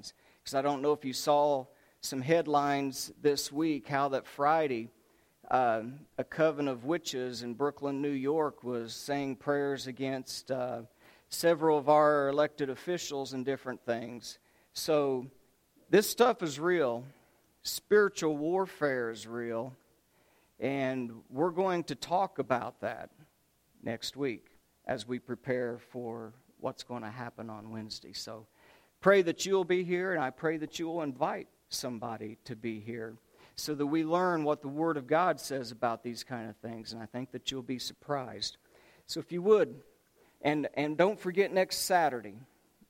headlines. 0.00 0.14
Because 0.42 0.54
I 0.54 0.62
don't 0.62 0.82
know 0.82 0.92
if 0.92 1.04
you 1.04 1.12
saw 1.12 1.66
some 2.00 2.22
headlines 2.22 3.12
this 3.20 3.52
week 3.52 3.88
how 3.88 4.08
that 4.08 4.26
Friday 4.26 4.88
uh, 5.50 5.82
a 6.16 6.24
coven 6.24 6.68
of 6.68 6.84
witches 6.84 7.42
in 7.42 7.54
Brooklyn, 7.54 8.00
New 8.00 8.08
York, 8.10 8.62
was 8.62 8.94
saying 8.94 9.36
prayers 9.36 9.86
against 9.86 10.50
uh, 10.50 10.82
several 11.28 11.76
of 11.76 11.88
our 11.88 12.28
elected 12.28 12.70
officials 12.70 13.32
and 13.32 13.44
different 13.44 13.84
things. 13.84 14.38
So 14.72 15.26
this 15.90 16.08
stuff 16.08 16.42
is 16.42 16.60
real. 16.60 17.04
Spiritual 17.62 18.36
warfare 18.36 19.10
is 19.10 19.26
real. 19.26 19.74
And 20.60 21.10
we're 21.28 21.50
going 21.50 21.84
to 21.84 21.94
talk 21.94 22.38
about 22.38 22.80
that 22.80 23.10
next 23.82 24.16
week 24.16 24.46
as 24.86 25.08
we 25.08 25.18
prepare 25.18 25.78
for 25.90 26.32
what's 26.60 26.84
going 26.84 27.02
to 27.02 27.10
happen 27.10 27.50
on 27.50 27.70
Wednesday. 27.70 28.12
So 28.12 28.46
pray 29.00 29.22
that 29.22 29.46
you'll 29.46 29.64
be 29.64 29.84
here, 29.84 30.12
and 30.12 30.22
I 30.22 30.30
pray 30.30 30.56
that 30.58 30.78
you 30.78 30.86
will 30.86 31.02
invite 31.02 31.48
somebody 31.68 32.38
to 32.44 32.56
be 32.56 32.80
here 32.80 33.16
so 33.56 33.74
that 33.74 33.86
we 33.86 34.04
learn 34.04 34.44
what 34.44 34.62
the 34.62 34.68
Word 34.68 34.96
of 34.96 35.06
God 35.06 35.38
says 35.38 35.70
about 35.70 36.02
these 36.02 36.24
kind 36.24 36.48
of 36.48 36.56
things. 36.56 36.92
And 36.92 37.02
I 37.02 37.06
think 37.06 37.32
that 37.32 37.50
you'll 37.50 37.62
be 37.62 37.78
surprised. 37.78 38.56
So 39.06 39.20
if 39.20 39.32
you 39.32 39.42
would, 39.42 39.82
and, 40.42 40.68
and 40.74 40.96
don't 40.96 41.20
forget 41.20 41.52
next 41.52 41.78
Saturday. 41.78 42.38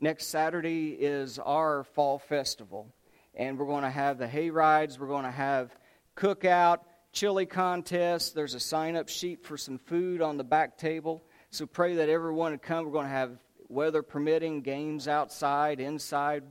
Next 0.01 0.27
Saturday 0.27 0.91
is 0.91 1.39
our 1.39 1.85
fall 1.85 2.19
festival. 2.19 2.89
And 3.35 3.59
we're 3.59 3.67
going 3.67 3.83
to 3.83 3.91
have 3.91 4.19
the 4.19 4.29
hay 4.29 4.51
rides, 4.51 4.99
we're 4.99 5.09
going 5.09 5.25
to 5.25 5.31
have 5.31 5.77
cookout, 6.17 6.79
chili 7.13 7.47
contest. 7.47 8.35
There's 8.35 8.55
a 8.55 8.61
sign 8.61 8.97
up 8.97 9.09
sheet 9.09 9.45
for 9.45 9.57
some 9.57 9.79
food 9.79 10.23
on 10.23 10.37
the 10.37 10.45
back 10.45 10.79
table. 10.79 11.23
So 11.51 11.67
pray 11.67 11.97
that 11.97 12.09
everyone 12.09 12.53
would 12.53 12.63
come. 12.63 12.85
We're 12.85 12.93
going 12.93 13.07
to 13.07 13.13
have 13.13 13.39
weather 13.71 14.03
permitting 14.03 14.63
games 14.63 15.09
outside, 15.09 15.81
inside, 15.81 16.43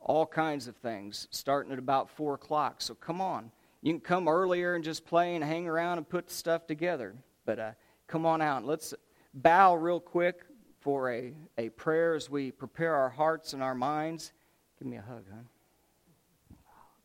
all 0.00 0.26
kinds 0.26 0.68
of 0.68 0.76
things, 0.76 1.28
starting 1.30 1.72
at 1.72 1.78
about 1.78 2.08
4 2.10 2.34
o'clock. 2.34 2.80
So 2.80 2.94
come 2.94 3.20
on. 3.20 3.50
You 3.82 3.92
can 3.92 4.00
come 4.00 4.28
earlier 4.28 4.74
and 4.74 4.84
just 4.84 5.06
play 5.06 5.34
and 5.34 5.44
hang 5.44 5.68
around 5.68 5.98
and 5.98 6.08
put 6.08 6.30
stuff 6.30 6.66
together. 6.66 7.14
But 7.44 7.58
uh, 7.58 7.70
come 8.06 8.26
on 8.26 8.42
out. 8.42 8.64
Let's 8.64 8.94
bow 9.34 9.74
real 9.74 10.00
quick 10.00 10.42
for 10.80 11.12
a, 11.12 11.32
a 11.56 11.68
prayer 11.70 12.14
as 12.14 12.30
we 12.30 12.50
prepare 12.50 12.94
our 12.94 13.10
hearts 13.10 13.52
and 13.52 13.62
our 13.62 13.74
minds. 13.74 14.32
Give 14.78 14.88
me 14.88 14.96
a 14.96 15.02
hug, 15.02 15.24
huh? 15.30 16.56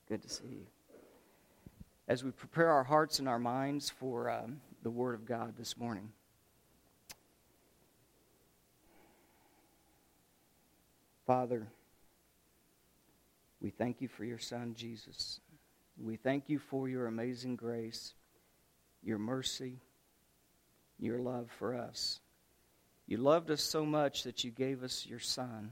Good 0.07 0.21
to 0.23 0.29
see 0.29 0.43
you. 0.45 0.67
As 2.07 2.23
we 2.23 2.31
prepare 2.31 2.69
our 2.69 2.83
hearts 2.83 3.19
and 3.19 3.27
our 3.27 3.39
minds 3.39 3.89
for 3.89 4.29
um, 4.29 4.61
the 4.83 4.91
Word 4.91 5.15
of 5.15 5.25
God 5.25 5.55
this 5.57 5.77
morning. 5.77 6.11
Father, 11.25 11.67
we 13.61 13.69
thank 13.69 14.01
you 14.01 14.09
for 14.09 14.25
your 14.25 14.39
Son, 14.39 14.73
Jesus. 14.75 15.39
We 15.97 16.17
thank 16.17 16.49
you 16.49 16.59
for 16.59 16.89
your 16.89 17.07
amazing 17.07 17.55
grace, 17.55 18.13
your 19.01 19.17
mercy, 19.17 19.79
your 20.99 21.19
love 21.19 21.49
for 21.57 21.75
us. 21.75 22.19
You 23.07 23.17
loved 23.17 23.51
us 23.51 23.61
so 23.61 23.85
much 23.85 24.23
that 24.23 24.43
you 24.43 24.51
gave 24.51 24.83
us 24.83 25.05
your 25.05 25.19
Son 25.19 25.71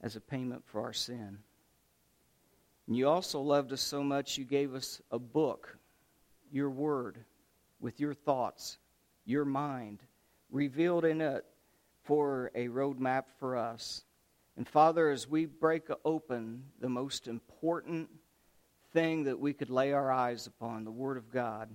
as 0.00 0.14
a 0.14 0.20
payment 0.20 0.62
for 0.66 0.82
our 0.82 0.92
sin. 0.92 1.38
And 2.86 2.96
you 2.96 3.08
also 3.08 3.40
loved 3.40 3.72
us 3.72 3.80
so 3.80 4.04
much 4.04 4.38
you 4.38 4.44
gave 4.44 4.74
us 4.74 5.00
a 5.10 5.18
book, 5.18 5.78
your 6.52 6.70
word, 6.70 7.18
with 7.80 7.98
your 7.98 8.14
thoughts, 8.14 8.78
your 9.24 9.44
mind, 9.44 9.98
revealed 10.50 11.04
in 11.04 11.20
it 11.20 11.44
for 12.06 12.50
a 12.54 12.68
roadmap 12.68 13.24
for 13.38 13.56
us. 13.56 14.04
And 14.56 14.66
Father, 14.66 15.10
as 15.10 15.28
we 15.28 15.44
break 15.44 15.88
open 16.04 16.64
the 16.80 16.88
most 16.88 17.28
important 17.28 18.08
thing 18.92 19.24
that 19.24 19.38
we 19.38 19.52
could 19.52 19.70
lay 19.70 19.92
our 19.92 20.10
eyes 20.10 20.46
upon, 20.46 20.84
the 20.84 20.90
Word 20.90 21.18
of 21.18 21.30
God, 21.30 21.68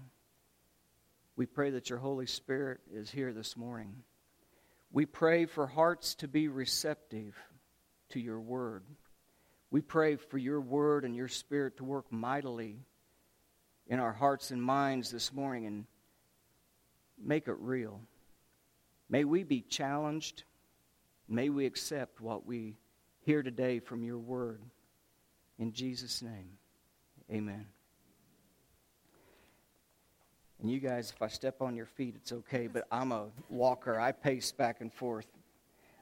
we 1.35 1.45
pray 1.45 1.71
that 1.71 1.89
your 1.89 1.99
Holy 1.99 2.25
Spirit 2.25 2.79
is 2.91 3.11
here 3.11 3.33
this 3.33 3.55
morning. 3.55 4.03
We 4.91 5.05
pray 5.05 5.45
for 5.45 5.67
hearts 5.67 6.15
to 6.15 6.27
be 6.27 6.47
receptive 6.47 7.35
to 8.09 8.19
your 8.19 8.39
Word. 8.39 8.83
We 9.69 9.81
pray 9.81 10.15
for 10.15 10.37
your 10.37 10.61
Word 10.61 11.05
and 11.05 11.15
your 11.15 11.27
Spirit 11.27 11.77
to 11.77 11.83
work 11.83 12.11
mightily 12.11 12.79
in 13.87 13.99
our 13.99 14.13
hearts 14.13 14.51
and 14.51 14.61
minds 14.61 15.11
this 15.11 15.33
morning 15.33 15.65
and 15.65 15.85
make 17.17 17.47
it 17.47 17.57
real. 17.59 18.01
May 19.11 19.25
we 19.25 19.43
be 19.43 19.59
challenged. 19.59 20.43
May 21.27 21.49
we 21.49 21.65
accept 21.65 22.21
what 22.21 22.45
we 22.45 22.77
hear 23.19 23.43
today 23.43 23.79
from 23.79 24.03
your 24.03 24.17
Word. 24.17 24.61
In 25.59 25.73
Jesus' 25.73 26.21
name. 26.21 26.57
Amen. 27.29 27.67
And 30.61 30.71
you 30.71 30.79
guys, 30.79 31.11
if 31.13 31.21
I 31.21 31.27
step 31.27 31.61
on 31.61 31.75
your 31.75 31.87
feet, 31.87 32.15
it's 32.15 32.31
okay, 32.31 32.67
but 32.67 32.87
I'm 32.89 33.11
a 33.11 33.27
walker. 33.49 33.99
I 33.99 34.13
pace 34.13 34.53
back 34.53 34.79
and 34.79 34.93
forth. 34.93 35.27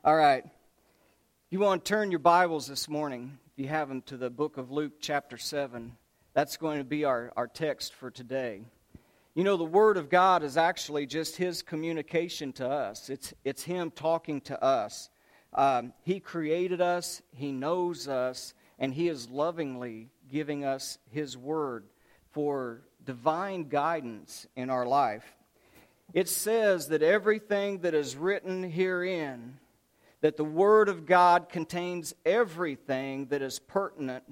All 0.06 0.16
right. 0.16 0.46
You 1.50 1.60
want 1.60 1.84
to 1.84 1.90
turn 1.90 2.12
your 2.12 2.20
Bibles 2.20 2.68
this 2.68 2.88
morning, 2.88 3.40
if 3.48 3.64
you 3.64 3.70
have 3.70 3.90
them, 3.90 4.04
to 4.04 4.18
the 4.18 4.30
book 4.30 4.58
of 4.58 4.70
Luke, 4.70 4.94
chapter 5.02 5.38
7. 5.38 5.94
That's 6.34 6.58
going 6.58 6.78
to 6.78 6.84
be 6.84 7.06
our, 7.06 7.34
our 7.36 7.48
text 7.48 7.96
for 7.96 8.12
today. 8.12 8.62
You 9.40 9.46
know, 9.46 9.56
the 9.56 9.64
Word 9.64 9.96
of 9.96 10.10
God 10.10 10.44
is 10.44 10.58
actually 10.58 11.06
just 11.06 11.38
His 11.38 11.62
communication 11.62 12.52
to 12.52 12.68
us, 12.68 13.10
it's, 13.10 13.34
it's 13.46 13.64
Him 13.64 13.90
talking 13.90 14.42
to 14.42 14.62
us. 14.62 15.10
Um, 15.54 15.94
he 16.04 16.20
created 16.20 16.82
us, 16.82 17.22
He 17.34 17.54
knows 17.54 18.10
us, 18.10 18.54
and 18.80 18.94
He 18.94 19.08
is 19.08 19.30
lovingly 19.30 20.10
giving 20.30 20.66
us 20.66 20.98
His 21.10 21.38
Word 21.38 21.86
for 22.32 22.82
divine 23.06 23.70
guidance 23.70 24.46
in 24.58 24.70
our 24.70 24.86
life. 24.86 25.24
It 26.14 26.28
says 26.28 26.90
that 26.90 27.02
everything 27.02 27.78
that 27.78 27.94
is 27.94 28.18
written 28.18 28.70
herein, 28.70 29.58
that 30.20 30.36
the 30.36 30.44
Word 30.44 30.90
of 30.90 31.06
God 31.06 31.48
contains 31.48 32.14
everything 32.26 33.28
that 33.28 33.42
is 33.42 33.58
pertinent 33.58 34.26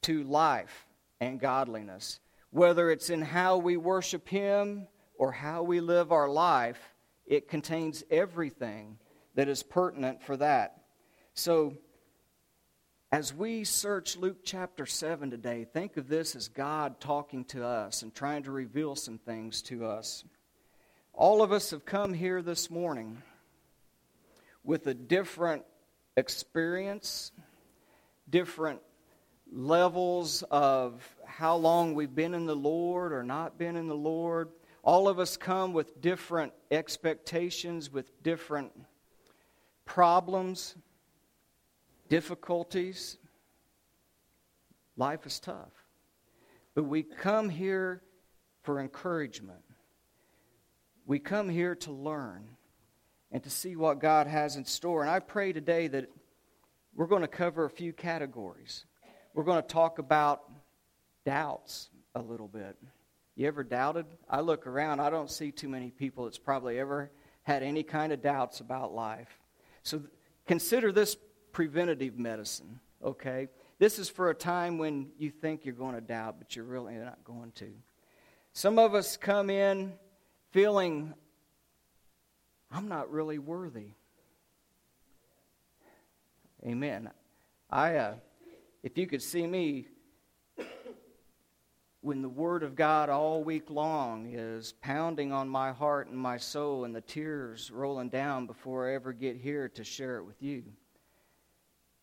to 0.00 0.24
life 0.24 0.86
and 1.20 1.38
godliness. 1.38 2.18
Whether 2.52 2.90
it's 2.90 3.08
in 3.08 3.22
how 3.22 3.56
we 3.56 3.78
worship 3.78 4.28
Him 4.28 4.86
or 5.16 5.32
how 5.32 5.62
we 5.62 5.80
live 5.80 6.12
our 6.12 6.28
life, 6.28 6.78
it 7.26 7.48
contains 7.48 8.04
everything 8.10 8.98
that 9.34 9.48
is 9.48 9.62
pertinent 9.62 10.22
for 10.22 10.36
that. 10.36 10.82
So, 11.32 11.78
as 13.10 13.32
we 13.32 13.64
search 13.64 14.18
Luke 14.18 14.38
chapter 14.44 14.84
7 14.84 15.30
today, 15.30 15.64
think 15.64 15.96
of 15.96 16.08
this 16.08 16.36
as 16.36 16.48
God 16.48 17.00
talking 17.00 17.46
to 17.46 17.64
us 17.64 18.02
and 18.02 18.14
trying 18.14 18.42
to 18.42 18.52
reveal 18.52 18.96
some 18.96 19.16
things 19.16 19.62
to 19.62 19.86
us. 19.86 20.22
All 21.14 21.42
of 21.42 21.52
us 21.52 21.70
have 21.70 21.86
come 21.86 22.12
here 22.12 22.42
this 22.42 22.70
morning 22.70 23.22
with 24.62 24.86
a 24.86 24.94
different 24.94 25.64
experience, 26.18 27.32
different 28.28 28.80
levels 29.52 30.42
of 30.50 31.06
how 31.26 31.56
long 31.56 31.94
we've 31.94 32.14
been 32.14 32.34
in 32.34 32.46
the 32.46 32.56
Lord 32.56 33.12
or 33.12 33.22
not 33.22 33.58
been 33.58 33.76
in 33.76 33.88
the 33.88 33.94
Lord. 33.94 34.48
All 34.82 35.08
of 35.08 35.18
us 35.18 35.36
come 35.36 35.72
with 35.72 36.00
different 36.00 36.52
expectations, 36.70 37.92
with 37.92 38.22
different 38.22 38.72
problems 39.84 40.74
difficulties. 42.12 43.16
Life 44.98 45.24
is 45.24 45.40
tough. 45.40 45.72
But 46.74 46.82
we 46.82 47.02
come 47.02 47.48
here 47.48 48.02
for 48.64 48.80
encouragement. 48.80 49.64
We 51.06 51.18
come 51.18 51.48
here 51.48 51.74
to 51.76 51.90
learn 51.90 52.44
and 53.30 53.42
to 53.44 53.48
see 53.48 53.76
what 53.76 53.98
God 53.98 54.26
has 54.26 54.56
in 54.56 54.66
store. 54.66 55.00
And 55.00 55.10
I 55.10 55.20
pray 55.20 55.54
today 55.54 55.86
that 55.88 56.10
we're 56.94 57.06
going 57.06 57.22
to 57.22 57.28
cover 57.28 57.64
a 57.64 57.70
few 57.70 57.94
categories. 57.94 58.84
We're 59.34 59.44
going 59.44 59.62
to 59.62 59.68
talk 59.68 59.98
about 59.98 60.42
doubts 61.24 61.88
a 62.14 62.20
little 62.20 62.48
bit. 62.48 62.76
You 63.34 63.46
ever 63.46 63.64
doubted? 63.64 64.06
I 64.28 64.40
look 64.40 64.66
around, 64.66 65.00
I 65.00 65.08
don't 65.08 65.30
see 65.30 65.52
too 65.52 65.68
many 65.68 65.90
people 65.90 66.24
that's 66.24 66.38
probably 66.38 66.78
ever 66.78 67.10
had 67.42 67.62
any 67.62 67.82
kind 67.82 68.12
of 68.12 68.20
doubts 68.20 68.60
about 68.60 68.94
life. 68.94 69.38
So 69.82 70.02
consider 70.46 70.92
this 70.92 71.16
preventative 71.52 72.18
medicine, 72.18 72.78
okay? 73.02 73.48
This 73.78 73.98
is 73.98 74.08
for 74.08 74.28
a 74.28 74.34
time 74.34 74.76
when 74.76 75.10
you 75.18 75.30
think 75.30 75.64
you're 75.64 75.74
going 75.74 75.94
to 75.94 76.00
doubt, 76.00 76.36
but 76.38 76.54
you're 76.54 76.64
really 76.64 76.94
not 76.94 77.24
going 77.24 77.52
to. 77.52 77.72
Some 78.52 78.78
of 78.78 78.94
us 78.94 79.16
come 79.16 79.48
in 79.48 79.94
feeling, 80.50 81.14
I'm 82.70 82.88
not 82.88 83.10
really 83.10 83.38
worthy. 83.38 83.94
Amen. 86.64 87.10
I, 87.70 87.96
uh, 87.96 88.14
if 88.82 88.98
you 88.98 89.06
could 89.06 89.22
see 89.22 89.46
me, 89.46 89.86
when 92.00 92.20
the 92.20 92.28
Word 92.28 92.64
of 92.64 92.74
God 92.74 93.08
all 93.08 93.44
week 93.44 93.70
long 93.70 94.26
is 94.32 94.72
pounding 94.80 95.32
on 95.32 95.48
my 95.48 95.70
heart 95.72 96.08
and 96.08 96.18
my 96.18 96.36
soul, 96.36 96.84
and 96.84 96.94
the 96.94 97.00
tears 97.00 97.70
rolling 97.70 98.08
down 98.08 98.46
before 98.46 98.88
I 98.88 98.94
ever 98.94 99.12
get 99.12 99.36
here 99.36 99.68
to 99.68 99.84
share 99.84 100.18
it 100.18 100.24
with 100.24 100.42
you 100.42 100.64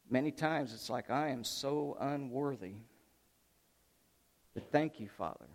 many 0.10 0.32
times 0.32 0.74
it's 0.74 0.90
like, 0.90 1.10
I 1.10 1.30
am 1.30 1.44
so 1.44 1.98
unworthy. 2.00 2.76
But 4.54 4.72
thank 4.72 5.00
you, 5.00 5.08
Father, 5.08 5.48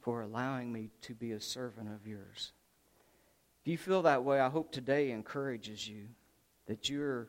for 0.00 0.22
allowing 0.22 0.72
me 0.72 0.90
to 1.02 1.14
be 1.14 1.32
a 1.32 1.40
servant 1.40 1.88
of 1.88 2.06
yours. 2.06 2.52
If 3.62 3.68
you 3.68 3.78
feel 3.78 4.02
that 4.02 4.24
way, 4.24 4.40
I 4.40 4.48
hope 4.48 4.72
today 4.72 5.10
encourages 5.10 5.86
you 5.86 6.06
that 6.66 6.88
you're, 6.88 7.28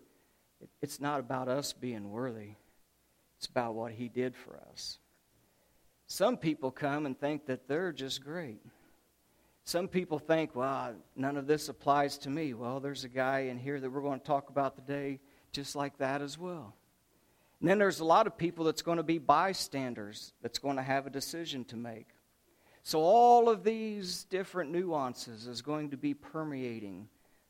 it's 0.81 1.01
not 1.01 1.19
about 1.19 1.47
us 1.47 1.73
being 1.73 2.09
worthy, 2.09 2.51
it's 3.37 3.47
about 3.47 3.75
what 3.75 3.91
He 3.91 4.09
did 4.09 4.35
for 4.35 4.59
us. 4.71 4.99
Some 6.07 6.37
people 6.37 6.71
come 6.71 7.05
and 7.05 7.19
think 7.19 7.45
that 7.47 7.67
they're 7.67 7.91
just 7.91 8.23
great. 8.23 8.61
Some 9.65 9.89
people 9.89 10.19
think, 10.19 10.55
well, 10.55 10.95
none 11.15 11.35
of 11.35 11.45
this 11.45 11.67
applies 11.67 12.17
to 12.19 12.29
me. 12.29 12.53
Well, 12.53 12.79
there's 12.79 13.03
a 13.03 13.09
guy 13.09 13.39
in 13.39 13.57
here 13.57 13.79
that 13.79 13.89
we're 13.89 14.01
going 14.01 14.21
to 14.21 14.25
talk 14.25 14.49
about 14.49 14.75
today 14.75 15.19
just 15.51 15.75
like 15.75 15.97
that 15.97 16.21
as 16.21 16.37
well. 16.37 16.73
And 17.59 17.69
then 17.69 17.77
there's 17.77 17.99
a 17.99 18.05
lot 18.05 18.27
of 18.27 18.37
people 18.37 18.65
that's 18.65 18.81
going 18.81 18.97
to 18.97 19.03
be 19.03 19.17
bystanders 19.17 20.31
that's 20.41 20.59
going 20.59 20.77
to 20.77 20.83
have 20.83 21.07
a 21.07 21.09
decision 21.09 21.65
to 21.65 21.75
make. 21.75 22.07
So 22.83 23.01
all 23.01 23.49
of 23.49 23.65
these 23.65 24.23
different 24.25 24.71
nuances 24.71 25.47
is 25.47 25.61
going 25.61 25.89
to 25.89 25.97
be 25.97 26.13
permeating 26.13 27.09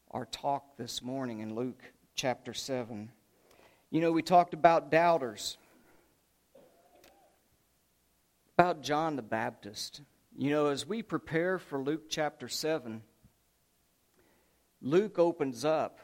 our 0.10 0.26
talk 0.26 0.78
this 0.78 1.04
morning 1.04 1.42
in 1.42 1.54
Luke 1.54 1.84
chapter 2.16 2.54
7. 2.54 3.12
You 3.92 4.02
know, 4.02 4.12
we 4.12 4.24
talked 4.24 4.56
about 4.56 4.90
doubters, 4.90 5.58
about 8.60 8.82
John 8.82 9.16
the 9.16 9.22
Baptist. 9.22 10.02
You 10.36 10.50
know, 10.50 10.66
as 10.68 10.84
we 10.84 11.04
prepare 11.04 11.60
for 11.60 11.80
Luke 11.80 12.10
chapter 12.10 12.48
7, 12.48 13.04
Luke 14.82 15.20
opens 15.20 15.64
up 15.64 16.00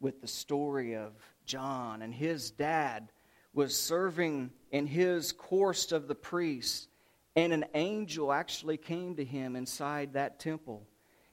with 0.00 0.20
the 0.20 0.26
story 0.26 0.96
of 0.96 1.12
John 1.46 2.02
and 2.02 2.12
his 2.12 2.50
dad 2.50 3.12
was 3.52 3.78
serving 3.78 4.50
in 4.72 4.88
his 4.88 5.30
course 5.30 5.92
of 5.92 6.08
the 6.08 6.16
priests, 6.16 6.88
and 7.36 7.52
an 7.52 7.64
angel 7.74 8.32
actually 8.32 8.76
came 8.76 9.14
to 9.14 9.24
him 9.24 9.54
inside 9.54 10.14
that 10.14 10.40
temple 10.40 10.88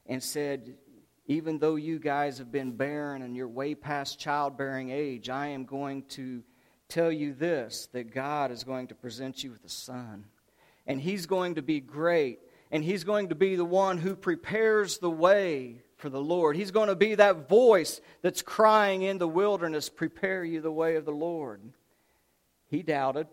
and 0.06 0.22
said, 0.22 0.75
Even 1.25 1.58
though 1.58 1.75
you 1.75 1.98
guys 1.98 2.38
have 2.38 2.52
been 2.52 2.74
barren 2.74 3.24
and 3.24 3.36
you're 3.36 3.48
way 3.48 3.74
past 3.74 4.19
childbearing 4.19 4.92
age, 4.92 5.28
I 5.28 5.48
am 5.48 5.66
going 5.66 6.04
to 6.10 6.44
tell 6.88 7.12
you 7.12 7.34
this 7.34 7.88
that 7.94 8.13
God 8.13 8.52
is 8.52 8.63
going 8.63 8.90
to 8.90 8.96
present 8.96 9.44
you 9.44 9.50
with 9.50 9.66
a 9.66 9.69
son. 9.69 10.25
And 10.91 10.99
he's 10.99 11.25
going 11.25 11.55
to 11.55 11.61
be 11.61 11.79
great, 11.79 12.39
and 12.69 12.83
he's 12.83 13.05
going 13.05 13.29
to 13.29 13.35
be 13.35 13.55
the 13.55 13.63
one 13.63 13.97
who 13.97 14.13
prepares 14.13 14.97
the 14.97 15.09
way 15.09 15.81
for 15.95 16.09
the 16.09 16.19
Lord. 16.19 16.57
He's 16.57 16.71
going 16.71 16.89
to 16.89 16.95
be 16.95 17.15
that 17.15 17.47
voice 17.47 18.01
that's 18.21 18.41
crying 18.41 19.03
in 19.03 19.17
the 19.17 19.27
wilderness, 19.27 19.88
Prepare 19.88 20.43
you 20.43 20.59
the 20.59 20.69
way 20.69 20.97
of 20.97 21.05
the 21.05 21.13
Lord. 21.13 21.61
He 22.67 22.83
doubted, 22.83 23.27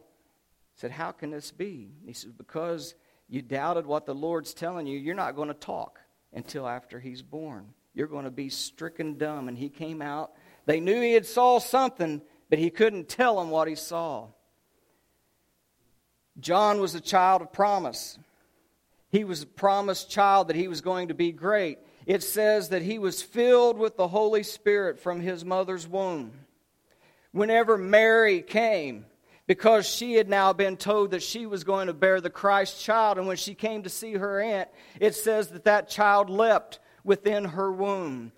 said, 0.77 0.93
How 0.93 1.11
can 1.11 1.33
this 1.33 1.51
be? 1.51 1.91
He 2.07 2.13
said, 2.13 2.39
Because 2.39 2.95
you 3.29 3.43
doubted 3.43 3.87
what 3.87 4.07
the 4.07 4.15
Lord's 4.15 4.55
telling 4.55 4.87
you, 4.87 4.97
you're 4.97 5.17
not 5.17 5.35
going 5.35 5.49
to 5.49 5.55
talk 5.55 5.99
until 6.33 6.69
after 6.69 7.01
he's 7.01 7.23
born. 7.23 7.67
You're 7.93 8.07
going 8.07 8.25
to 8.25 8.31
be 8.31 8.51
stricken 8.51 9.19
dumb. 9.19 9.49
And 9.49 9.59
he 9.59 9.69
came 9.69 10.01
out. 10.01 10.31
They 10.67 10.79
knew 10.79 11.01
he 11.01 11.15
had 11.15 11.27
saw 11.27 11.59
something, 11.59 12.23
but 12.51 12.61
he 12.61 12.71
couldn't 12.71 13.09
tell 13.09 13.37
them 13.41 13.51
what 13.51 13.67
he 13.67 13.75
saw. 13.75 14.29
John 16.41 16.81
was 16.81 16.95
a 16.95 17.01
child 17.01 17.43
of 17.43 17.53
promise. 17.53 18.19
He 19.11 19.25
was 19.25 19.43
a 19.43 19.47
promised 19.47 20.11
child 20.11 20.49
that 20.49 20.57
he 20.57 20.69
was 20.69 20.81
going 20.81 21.09
to 21.09 21.15
be 21.15 21.33
great 21.33 21.79
it 22.09 22.23
says 22.23 22.71
that 22.71 22.81
he 22.81 22.99
was 22.99 23.21
filled 23.21 23.77
with 23.77 23.99
the 23.99 24.09
Holy 24.09 24.43
Spirit 24.43 24.99
from 24.99 25.21
his 25.21 25.45
mother's 25.45 25.87
womb. 25.87 26.33
Whenever 27.33 27.77
Mary 27.77 28.41
came, 28.41 29.05
because 29.47 29.87
she 29.87 30.15
had 30.15 30.27
now 30.27 30.55
been 30.55 30.79
told 30.79 31.11
that 31.11 31.23
she 31.23 31.45
was 31.45 31.65
going 31.65 31.89
to 31.89 31.93
bear 31.93 32.23
the 32.23 32.31
Christ 32.31 32.83
child, 32.83 33.19
and 33.19 33.27
when 33.27 33.37
she 33.37 33.55
came 33.55 33.83
to 33.83 33.91
see 33.91 34.15
her 34.15 34.41
aunt, 34.41 34.71
it 34.99 35.17
says 35.17 35.49
that 35.49 35.65
that 35.65 35.91
child 35.91 36.31
leapt 36.31 36.79
within 37.05 37.45
her 37.45 37.71
womb. 37.71 38.33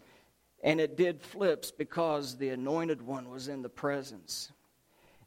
And 0.65 0.81
it 0.81 0.97
did 0.97 1.23
flips 1.23 1.71
because 1.71 2.39
the 2.39 2.49
anointed 2.49 3.01
one 3.01 3.31
was 3.31 3.47
in 3.47 3.63
the 3.63 3.69
presence. 3.69 4.51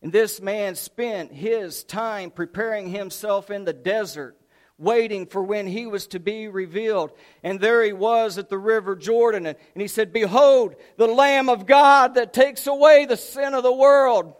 And 0.03 0.11
this 0.11 0.41
man 0.41 0.75
spent 0.75 1.31
his 1.31 1.85
time 1.85 2.29
preparing 2.29 2.89
himself 2.89 3.49
in 3.49 3.63
the 3.63 3.73
desert 3.73 4.37
waiting 4.77 5.25
for 5.25 5.41
when 5.41 5.65
he 5.65 5.85
was 5.85 6.07
to 6.07 6.19
be 6.19 6.49
revealed. 6.49 7.11
And 7.41 7.59
there 7.59 7.81
he 7.83 7.93
was 7.93 8.37
at 8.37 8.49
the 8.49 8.57
river 8.57 8.97
Jordan, 8.97 9.45
and, 9.45 9.57
he 9.75 9.87
said, 9.87 10.11
Behold, 10.11 10.75
the 10.97 11.07
Lamb 11.07 11.47
of 11.47 11.65
God 11.65 12.15
that 12.15 12.33
takes 12.33 12.67
away 12.67 13.05
the 13.05 13.15
sin 13.15 13.53
of 13.53 13.63
the 13.63 13.73
world. 13.73 14.33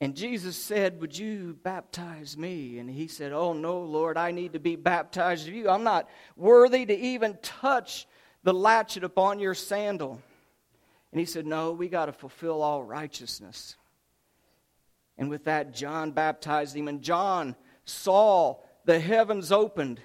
And 0.00 0.14
Jesus 0.14 0.56
said, 0.56 1.00
Would 1.00 1.18
you 1.18 1.58
baptize 1.64 2.36
me? 2.36 2.78
And 2.78 2.88
he 2.88 3.08
said, 3.08 3.32
Oh, 3.32 3.52
no, 3.52 3.80
Lord, 3.80 4.16
I 4.16 4.30
need 4.30 4.52
to 4.52 4.60
be 4.60 4.76
baptized 4.76 5.48
of 5.48 5.54
you. 5.54 5.68
I'm 5.68 5.82
not 5.82 6.08
worthy 6.36 6.86
to 6.86 6.96
even 6.96 7.36
touch 7.42 8.06
the 8.44 8.54
latchet 8.54 9.02
upon 9.02 9.40
your 9.40 9.54
sandal. 9.54 10.20
And 11.10 11.18
he 11.18 11.26
said, 11.26 11.44
No, 11.44 11.72
we 11.72 11.88
got 11.88 12.06
to 12.06 12.12
fulfill 12.12 12.62
all 12.62 12.84
righteousness. 12.84 13.74
And 15.18 15.28
with 15.28 15.44
that, 15.44 15.74
John 15.74 16.12
baptized 16.12 16.76
him. 16.76 16.88
And 16.88 17.02
John 17.02 17.56
saw 17.84 18.58
the 18.84 19.00
heavens 19.00 19.50
opened 19.52 20.00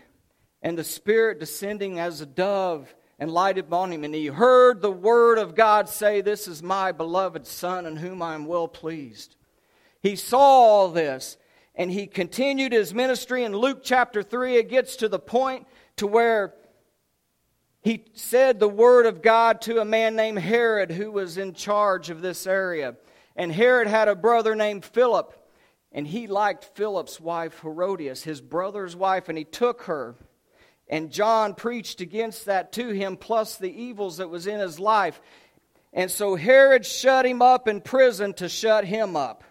and 0.61 0.77
the 0.77 0.83
Spirit 0.83 1.39
descending 1.39 1.99
as 1.99 2.19
a 2.19 2.25
dove 2.25 2.93
and 3.19 3.31
lighted 3.31 3.65
upon 3.65 3.91
him. 3.91 4.03
And 4.03 4.15
he 4.15 4.27
heard 4.27 4.81
the 4.81 4.91
word 4.91 5.37
of 5.37 5.55
God 5.55 5.87
say, 5.87 6.21
This 6.21 6.47
is 6.47 6.63
my 6.63 6.91
beloved 6.91 7.45
Son 7.45 7.85
in 7.85 7.97
whom 7.97 8.21
I 8.21 8.33
am 8.33 8.45
well 8.45 8.67
pleased. 8.67 9.35
He 10.01 10.15
saw 10.15 10.39
all 10.39 10.89
this 10.89 11.37
and 11.75 11.91
he 11.91 12.07
continued 12.07 12.71
his 12.71 12.93
ministry. 12.93 13.43
In 13.43 13.55
Luke 13.55 13.81
chapter 13.83 14.23
3, 14.23 14.57
it 14.57 14.69
gets 14.69 14.95
to 14.97 15.07
the 15.07 15.19
point 15.19 15.67
to 15.97 16.07
where 16.07 16.53
he 17.81 18.05
said 18.13 18.59
the 18.59 18.69
word 18.69 19.05
of 19.05 19.21
God 19.21 19.61
to 19.61 19.81
a 19.81 19.85
man 19.85 20.15
named 20.15 20.39
Herod 20.39 20.91
who 20.91 21.11
was 21.11 21.37
in 21.37 21.53
charge 21.53 22.09
of 22.09 22.21
this 22.21 22.47
area. 22.47 22.95
And 23.35 23.51
Herod 23.51 23.87
had 23.87 24.07
a 24.07 24.15
brother 24.15 24.55
named 24.55 24.85
Philip. 24.85 25.33
And 25.91 26.07
he 26.07 26.25
liked 26.25 26.71
Philip's 26.75 27.19
wife, 27.19 27.59
Herodias, 27.61 28.23
his 28.23 28.41
brother's 28.41 28.95
wife, 28.95 29.29
and 29.29 29.37
he 29.37 29.43
took 29.43 29.83
her. 29.83 30.15
And 30.87 31.11
John 31.11 31.53
preached 31.53 32.01
against 32.01 32.45
that 32.45 32.71
to 32.73 32.89
him, 32.89 33.15
plus 33.15 33.57
the 33.57 33.71
evils 33.71 34.17
that 34.17 34.29
was 34.29 34.47
in 34.47 34.59
his 34.59 34.79
life. 34.79 35.21
And 35.93 36.09
so 36.09 36.35
Herod 36.35 36.85
shut 36.85 37.25
him 37.25 37.41
up 37.43 37.67
in 37.67 37.79
prison 37.79 38.33
to 38.35 38.49
shut 38.49 38.85
him 38.85 39.15
up 39.15 39.43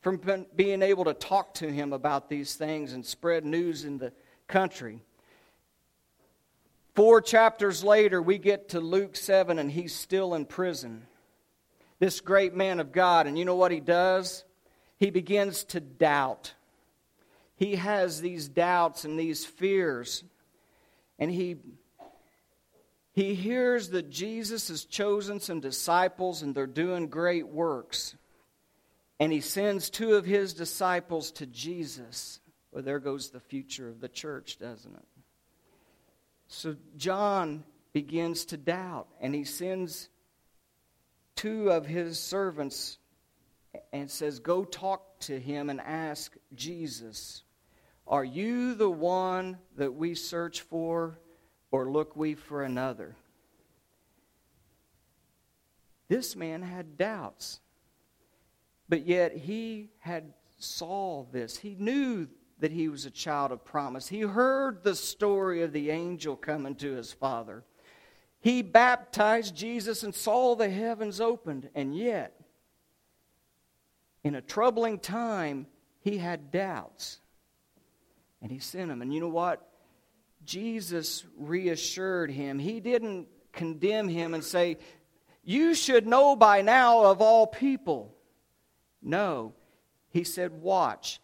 from 0.00 0.20
being 0.54 0.82
able 0.82 1.04
to 1.04 1.14
talk 1.14 1.54
to 1.54 1.70
him 1.70 1.92
about 1.92 2.28
these 2.28 2.56
things 2.56 2.92
and 2.92 3.04
spread 3.04 3.44
news 3.44 3.84
in 3.84 3.98
the 3.98 4.12
country. 4.48 5.00
Four 6.94 7.20
chapters 7.20 7.84
later, 7.84 8.22
we 8.22 8.38
get 8.38 8.70
to 8.70 8.80
Luke 8.80 9.16
7, 9.16 9.58
and 9.58 9.70
he's 9.70 9.94
still 9.94 10.34
in 10.34 10.46
prison. 10.46 11.06
This 12.04 12.20
great 12.20 12.52
man 12.52 12.80
of 12.80 12.92
God, 12.92 13.26
and 13.26 13.38
you 13.38 13.46
know 13.46 13.54
what 13.54 13.72
he 13.72 13.80
does? 13.80 14.44
he 14.98 15.08
begins 15.08 15.64
to 15.64 15.80
doubt. 15.80 16.52
He 17.56 17.76
has 17.76 18.20
these 18.20 18.46
doubts 18.46 19.06
and 19.06 19.18
these 19.18 19.46
fears. 19.46 20.22
And 21.18 21.30
he, 21.30 21.56
he 23.12 23.34
hears 23.34 23.88
that 23.88 24.10
Jesus 24.10 24.68
has 24.68 24.84
chosen 24.84 25.40
some 25.40 25.60
disciples 25.60 26.42
and 26.42 26.54
they're 26.54 26.66
doing 26.66 27.08
great 27.08 27.48
works. 27.48 28.16
And 29.18 29.32
he 29.32 29.40
sends 29.40 29.88
two 29.88 30.12
of 30.12 30.26
his 30.26 30.52
disciples 30.52 31.30
to 31.32 31.46
Jesus. 31.46 32.38
Well, 32.70 32.82
there 32.82 33.00
goes 33.00 33.30
the 33.30 33.40
future 33.40 33.88
of 33.88 34.02
the 34.02 34.10
church, 34.10 34.58
doesn't 34.58 34.94
it? 34.94 35.08
So 36.48 36.76
John 36.98 37.64
begins 37.94 38.44
to 38.46 38.58
doubt, 38.58 39.08
and 39.22 39.34
he 39.34 39.44
sends 39.44 40.10
two 41.36 41.70
of 41.70 41.86
his 41.86 42.18
servants 42.18 42.98
and 43.92 44.10
says, 44.10 44.38
Go 44.38 44.64
talk 44.64 45.18
to 45.20 45.38
him 45.38 45.70
and 45.70 45.80
ask 45.80 46.34
Jesus, 46.54 47.42
Are 48.06 48.24
you 48.24 48.74
the 48.74 48.90
one 48.90 49.58
that 49.76 49.94
we 49.94 50.14
search 50.14 50.62
for, 50.62 51.18
or 51.70 51.90
look 51.90 52.16
we 52.16 52.34
for 52.34 52.62
another? 52.62 53.16
This 56.08 56.36
man 56.36 56.62
had 56.62 56.96
doubts, 56.96 57.60
but 58.88 59.06
yet 59.06 59.36
he 59.36 59.90
had 59.98 60.32
saw 60.58 61.24
this. 61.32 61.56
He 61.56 61.76
knew 61.78 62.28
that 62.60 62.72
he 62.72 62.88
was 62.88 63.04
a 63.04 63.10
child 63.10 63.52
of 63.52 63.64
promise. 63.64 64.08
He 64.08 64.20
heard 64.20 64.82
the 64.82 64.94
story 64.94 65.62
of 65.62 65.72
the 65.72 65.90
angel 65.90 66.36
coming 66.36 66.74
to 66.76 66.92
his 66.92 67.12
father. 67.12 67.64
He 68.44 68.60
baptized 68.60 69.56
Jesus 69.56 70.02
and 70.02 70.14
saw 70.14 70.54
the 70.54 70.68
heavens 70.68 71.18
opened, 71.18 71.70
and 71.74 71.96
yet 71.96 72.38
in 74.22 74.34
a 74.34 74.42
troubling 74.42 74.98
time, 74.98 75.66
he 76.00 76.18
had 76.18 76.50
doubts. 76.50 77.20
And 78.42 78.52
he 78.52 78.58
sent 78.58 78.90
him. 78.90 79.00
And 79.00 79.14
you 79.14 79.20
know 79.20 79.30
what? 79.30 79.66
Jesus 80.44 81.24
reassured 81.38 82.30
him. 82.30 82.58
He 82.58 82.80
didn't 82.80 83.28
condemn 83.50 84.08
him 84.08 84.34
and 84.34 84.44
say, 84.44 84.76
You 85.42 85.74
should 85.74 86.06
know 86.06 86.36
by 86.36 86.60
now 86.60 87.04
of 87.04 87.22
all 87.22 87.46
people. 87.46 88.14
No. 89.00 89.54
He 90.10 90.22
said, 90.22 90.52
Watch. 90.60 91.18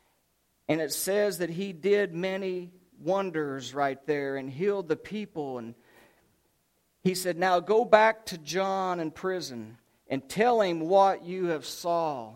And 0.71 0.81
it 0.81 0.95
says 0.95 1.37
that 1.41 1.51
he 1.51 1.75
did 1.75 2.15
many 2.15 2.71
wonders 2.99 3.75
right 3.75 3.99
there 4.07 4.37
and 4.37 4.49
healed 4.49 4.89
the 4.89 4.97
people. 4.97 5.59
And 5.59 5.75
he 7.03 7.15
said, 7.15 7.39
Now 7.39 7.61
go 7.61 7.85
back 7.85 8.27
to 8.27 8.39
John 8.39 9.01
in 9.01 9.11
prison 9.11 9.79
and 10.09 10.29
tell 10.29 10.61
him 10.61 10.81
what 10.81 11.25
you 11.25 11.47
have 11.47 11.65
saw 11.65 12.33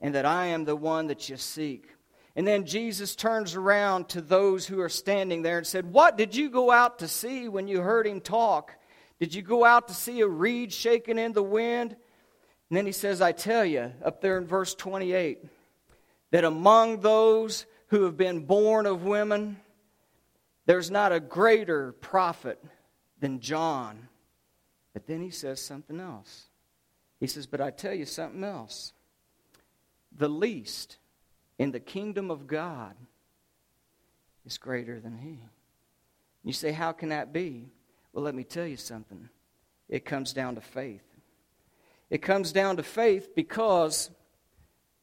and 0.00 0.14
that 0.14 0.26
I 0.26 0.46
am 0.46 0.64
the 0.64 0.76
one 0.76 1.08
that 1.08 1.28
you 1.28 1.36
seek. 1.36 1.88
And 2.36 2.46
then 2.46 2.66
Jesus 2.66 3.16
turns 3.16 3.56
around 3.56 4.10
to 4.10 4.20
those 4.20 4.66
who 4.66 4.80
are 4.80 4.88
standing 4.88 5.42
there 5.42 5.58
and 5.58 5.66
said, 5.66 5.92
What 5.92 6.16
did 6.16 6.36
you 6.36 6.50
go 6.50 6.70
out 6.70 7.00
to 7.00 7.08
see 7.08 7.48
when 7.48 7.66
you 7.66 7.80
heard 7.80 8.06
him 8.06 8.20
talk? 8.20 8.74
Did 9.18 9.34
you 9.34 9.42
go 9.42 9.64
out 9.64 9.88
to 9.88 9.94
see 9.94 10.20
a 10.20 10.28
reed 10.28 10.72
shaking 10.72 11.18
in 11.18 11.32
the 11.32 11.42
wind? 11.42 11.96
And 12.70 12.76
then 12.76 12.86
he 12.86 12.92
says, 12.92 13.20
I 13.20 13.32
tell 13.32 13.64
you, 13.64 13.92
up 14.04 14.20
there 14.20 14.38
in 14.38 14.46
verse 14.46 14.74
28, 14.74 15.44
that 16.30 16.44
among 16.44 17.00
those 17.00 17.66
who 17.88 18.04
have 18.04 18.16
been 18.16 18.44
born 18.44 18.86
of 18.86 19.02
women, 19.02 19.58
there's 20.66 20.90
not 20.90 21.10
a 21.10 21.18
greater 21.18 21.92
prophet 21.92 22.62
than 23.20 23.40
John. 23.40 24.08
But 24.92 25.06
then 25.06 25.20
he 25.20 25.30
says 25.30 25.60
something 25.60 26.00
else. 26.00 26.46
He 27.20 27.26
says, 27.26 27.46
But 27.46 27.60
I 27.60 27.70
tell 27.70 27.94
you 27.94 28.04
something 28.04 28.44
else. 28.44 28.92
The 30.16 30.28
least 30.28 30.96
in 31.58 31.72
the 31.72 31.80
kingdom 31.80 32.30
of 32.30 32.46
God 32.46 32.94
is 34.46 34.58
greater 34.58 35.00
than 35.00 35.18
he. 35.18 35.38
You 36.44 36.52
say, 36.52 36.72
How 36.72 36.92
can 36.92 37.10
that 37.10 37.32
be? 37.32 37.68
Well, 38.12 38.24
let 38.24 38.34
me 38.34 38.44
tell 38.44 38.66
you 38.66 38.76
something. 38.76 39.28
It 39.88 40.04
comes 40.04 40.32
down 40.32 40.54
to 40.54 40.60
faith. 40.60 41.04
It 42.10 42.22
comes 42.22 42.52
down 42.52 42.76
to 42.76 42.82
faith 42.82 43.34
because 43.34 44.10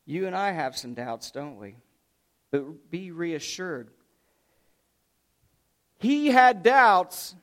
you 0.06 0.28
and 0.28 0.36
I 0.36 0.52
have 0.52 0.78
some 0.78 0.94
doubts, 0.94 1.32
don't 1.32 1.58
we? 1.58 1.76
But 2.52 2.90
be 2.90 3.12
reassured. 3.12 3.90
He 6.00 6.28
had 6.28 6.64
doubts 6.64 7.36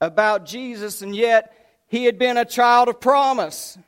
about 0.00 0.46
Jesus, 0.46 1.02
and 1.02 1.14
yet 1.14 1.52
he 1.88 2.04
had 2.04 2.18
been 2.18 2.36
a 2.36 2.44
child 2.44 2.88
of 2.88 3.00
promise. 3.00 3.78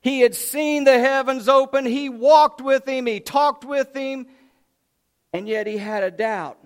He 0.00 0.20
had 0.20 0.34
seen 0.34 0.84
the 0.84 0.98
heavens 0.98 1.48
open. 1.48 1.86
He 1.86 2.08
walked 2.08 2.60
with 2.60 2.86
him. 2.88 3.06
He 3.06 3.20
talked 3.20 3.64
with 3.64 3.94
him. 3.94 4.26
And 5.32 5.48
yet 5.48 5.66
he 5.66 5.76
had 5.76 6.02
a 6.02 6.10
doubt. 6.10 6.58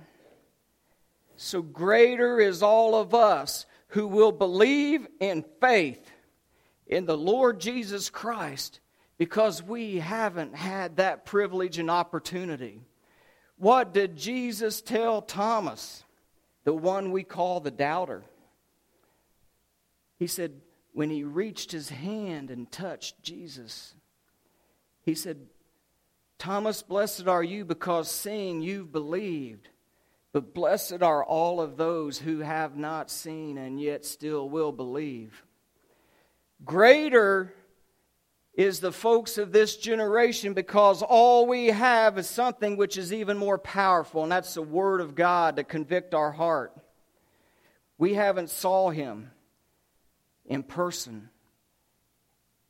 So 1.37 1.61
greater 1.61 2.41
is 2.41 2.63
all 2.63 2.95
of 2.95 3.15
us 3.15 3.67
who 3.89 4.07
will 4.07 4.33
believe 4.33 5.07
in 5.21 5.45
faith 5.61 6.11
in 6.87 7.05
the 7.05 7.17
Lord 7.17 7.61
Jesus 7.61 8.09
Christ 8.09 8.81
because 9.19 9.63
we 9.63 9.99
haven't 9.99 10.55
had 10.55 10.97
that 10.97 11.27
privilege 11.27 11.79
and 11.79 11.91
opportunity. 11.91 12.81
What 13.59 13.93
did 13.93 14.17
Jesus 14.17 14.81
tell 14.81 15.21
Thomas, 15.23 16.05
the 16.65 16.75
one 16.75 17.13
we 17.13 17.23
call 17.23 17.61
the 17.61 17.71
doubter? 17.71 18.23
He 20.19 20.27
said, 20.27 20.61
when 20.93 21.11
he 21.11 21.25
reached 21.25 21.73
his 21.73 21.91
hand 21.91 22.51
and 22.51 22.71
touched 22.73 23.23
Jesus, 23.23 23.95
he 25.05 25.15
said, 25.15 25.47
Thomas, 26.39 26.83
blessed 26.83 27.29
are 27.29 27.43
you 27.43 27.65
because 27.65 28.11
seeing 28.11 28.63
you've 28.63 28.93
believed. 28.93 29.69
But 30.33 30.55
blessed 30.55 31.03
are 31.03 31.25
all 31.25 31.61
of 31.61 31.77
those 31.77 32.19
who 32.19 32.41
have 32.41 32.77
not 32.77 33.11
seen 33.11 33.59
and 33.59 33.81
yet 33.81 34.05
still 34.05 34.49
will 34.49 34.73
believe. 34.73 35.45
Greater 36.65 37.55
is 38.55 38.81
the 38.81 38.93
folks 38.93 39.37
of 39.37 39.53
this 39.53 39.77
generation 39.77 40.55
because 40.55 41.03
all 41.03 41.47
we 41.47 41.67
have 41.67 42.17
is 42.19 42.27
something 42.27 42.77
which 42.77 42.97
is 42.97 43.13
even 43.13 43.37
more 43.37 43.59
powerful, 43.59 44.23
and 44.23 44.33
that's 44.33 44.55
the 44.55 44.63
Word 44.63 45.03
of 45.03 45.15
God 45.15 45.57
to 45.57 45.65
convict 45.65 46.15
our 46.15 46.33
heart. 46.33 46.75
We 47.99 48.15
haven't 48.15 48.49
saw 48.49 48.91
Him 48.91 49.31
in 50.47 50.63
person. 50.63 51.29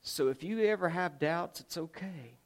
So 0.02 0.28
if 0.28 0.42
you 0.42 0.64
ever 0.64 0.88
have 0.88 1.18
doubts, 1.18 1.60
it's 1.60 1.76
okay. 1.76 2.38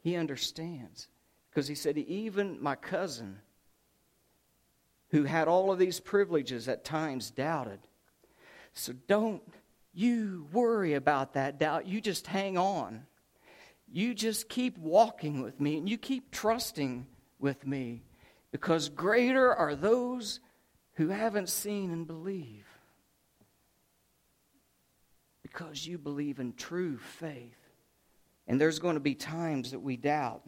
He 0.00 0.16
understands. 0.16 1.08
Because 1.50 1.66
he 1.66 1.74
said, 1.74 1.98
even 1.98 2.62
my 2.62 2.76
cousin, 2.76 3.38
who 5.10 5.24
had 5.24 5.48
all 5.48 5.72
of 5.72 5.78
these 5.78 6.00
privileges 6.00 6.68
at 6.68 6.84
times, 6.84 7.30
doubted. 7.30 7.80
So 8.72 8.92
don't 9.08 9.42
you 9.92 10.46
worry 10.52 10.94
about 10.94 11.34
that 11.34 11.58
doubt. 11.58 11.86
You 11.86 12.00
just 12.00 12.26
hang 12.26 12.56
on. 12.56 13.04
You 13.90 14.14
just 14.14 14.48
keep 14.48 14.78
walking 14.78 15.42
with 15.42 15.60
me 15.60 15.78
and 15.78 15.88
you 15.88 15.98
keep 15.98 16.30
trusting 16.30 17.06
with 17.40 17.66
me 17.66 18.04
because 18.52 18.88
greater 18.88 19.52
are 19.52 19.74
those 19.74 20.40
who 20.94 21.08
haven't 21.08 21.48
seen 21.48 21.90
and 21.90 22.06
believe 22.06 22.67
because 25.50 25.86
you 25.86 25.98
believe 25.98 26.38
in 26.38 26.52
true 26.54 26.98
faith. 26.98 27.56
And 28.46 28.60
there's 28.60 28.78
going 28.78 28.94
to 28.94 29.00
be 29.00 29.14
times 29.14 29.70
that 29.70 29.80
we 29.80 29.96
doubt. 29.96 30.42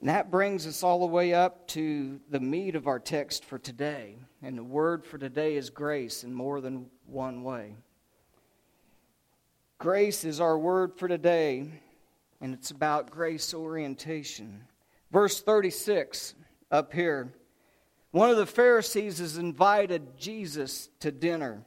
And 0.00 0.08
that 0.08 0.30
brings 0.30 0.66
us 0.66 0.82
all 0.82 1.00
the 1.00 1.06
way 1.06 1.32
up 1.32 1.66
to 1.68 2.20
the 2.30 2.40
meat 2.40 2.74
of 2.74 2.86
our 2.86 2.98
text 2.98 3.44
for 3.44 3.58
today. 3.58 4.16
And 4.42 4.58
the 4.58 4.64
word 4.64 5.04
for 5.04 5.18
today 5.18 5.56
is 5.56 5.70
grace 5.70 6.24
in 6.24 6.34
more 6.34 6.60
than 6.60 6.86
one 7.06 7.42
way. 7.42 7.74
Grace 9.78 10.24
is 10.24 10.40
our 10.40 10.58
word 10.58 10.94
for 10.96 11.06
today, 11.06 11.68
and 12.40 12.54
it's 12.54 12.70
about 12.70 13.10
grace 13.10 13.52
orientation. 13.52 14.62
Verse 15.10 15.40
36 15.42 16.34
up 16.70 16.92
here. 16.92 17.32
One 18.10 18.30
of 18.30 18.38
the 18.38 18.46
Pharisees 18.46 19.18
has 19.18 19.36
invited 19.36 20.16
Jesus 20.18 20.88
to 21.00 21.12
dinner. 21.12 21.62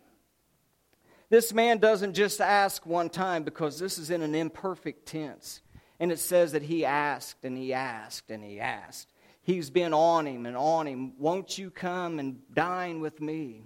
This 1.29 1.53
man 1.53 1.77
doesn't 1.77 2.15
just 2.15 2.41
ask 2.41 2.85
one 2.85 3.09
time 3.09 3.43
because 3.43 3.77
this 3.77 3.97
is 3.97 4.09
in 4.09 4.21
an 4.23 4.33
imperfect 4.33 5.05
tense. 5.05 5.61
And 5.99 6.11
it 6.11 6.19
says 6.19 6.53
that 6.53 6.63
he 6.63 6.85
asked 6.85 7.43
and 7.43 7.57
he 7.57 7.73
asked 7.73 8.31
and 8.31 8.43
he 8.43 8.59
asked. 8.59 9.13
He's 9.41 9.69
been 9.69 9.93
on 9.93 10.25
him 10.25 10.45
and 10.45 10.57
on 10.57 10.87
him. 10.87 11.13
Won't 11.17 11.57
you 11.57 11.69
come 11.69 12.19
and 12.19 12.39
dine 12.53 12.99
with 12.99 13.21
me? 13.21 13.65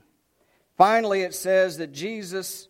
Finally, 0.78 1.22
it 1.22 1.36
says 1.36 1.78
that 1.78 1.94
Jesus 1.94 2.68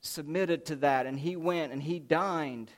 submitted 0.00 0.66
to 0.66 0.76
that 0.76 1.06
and 1.06 1.18
he 1.18 1.36
went 1.36 1.72
and 1.72 1.82
he 1.82 1.98
dined 1.98 2.70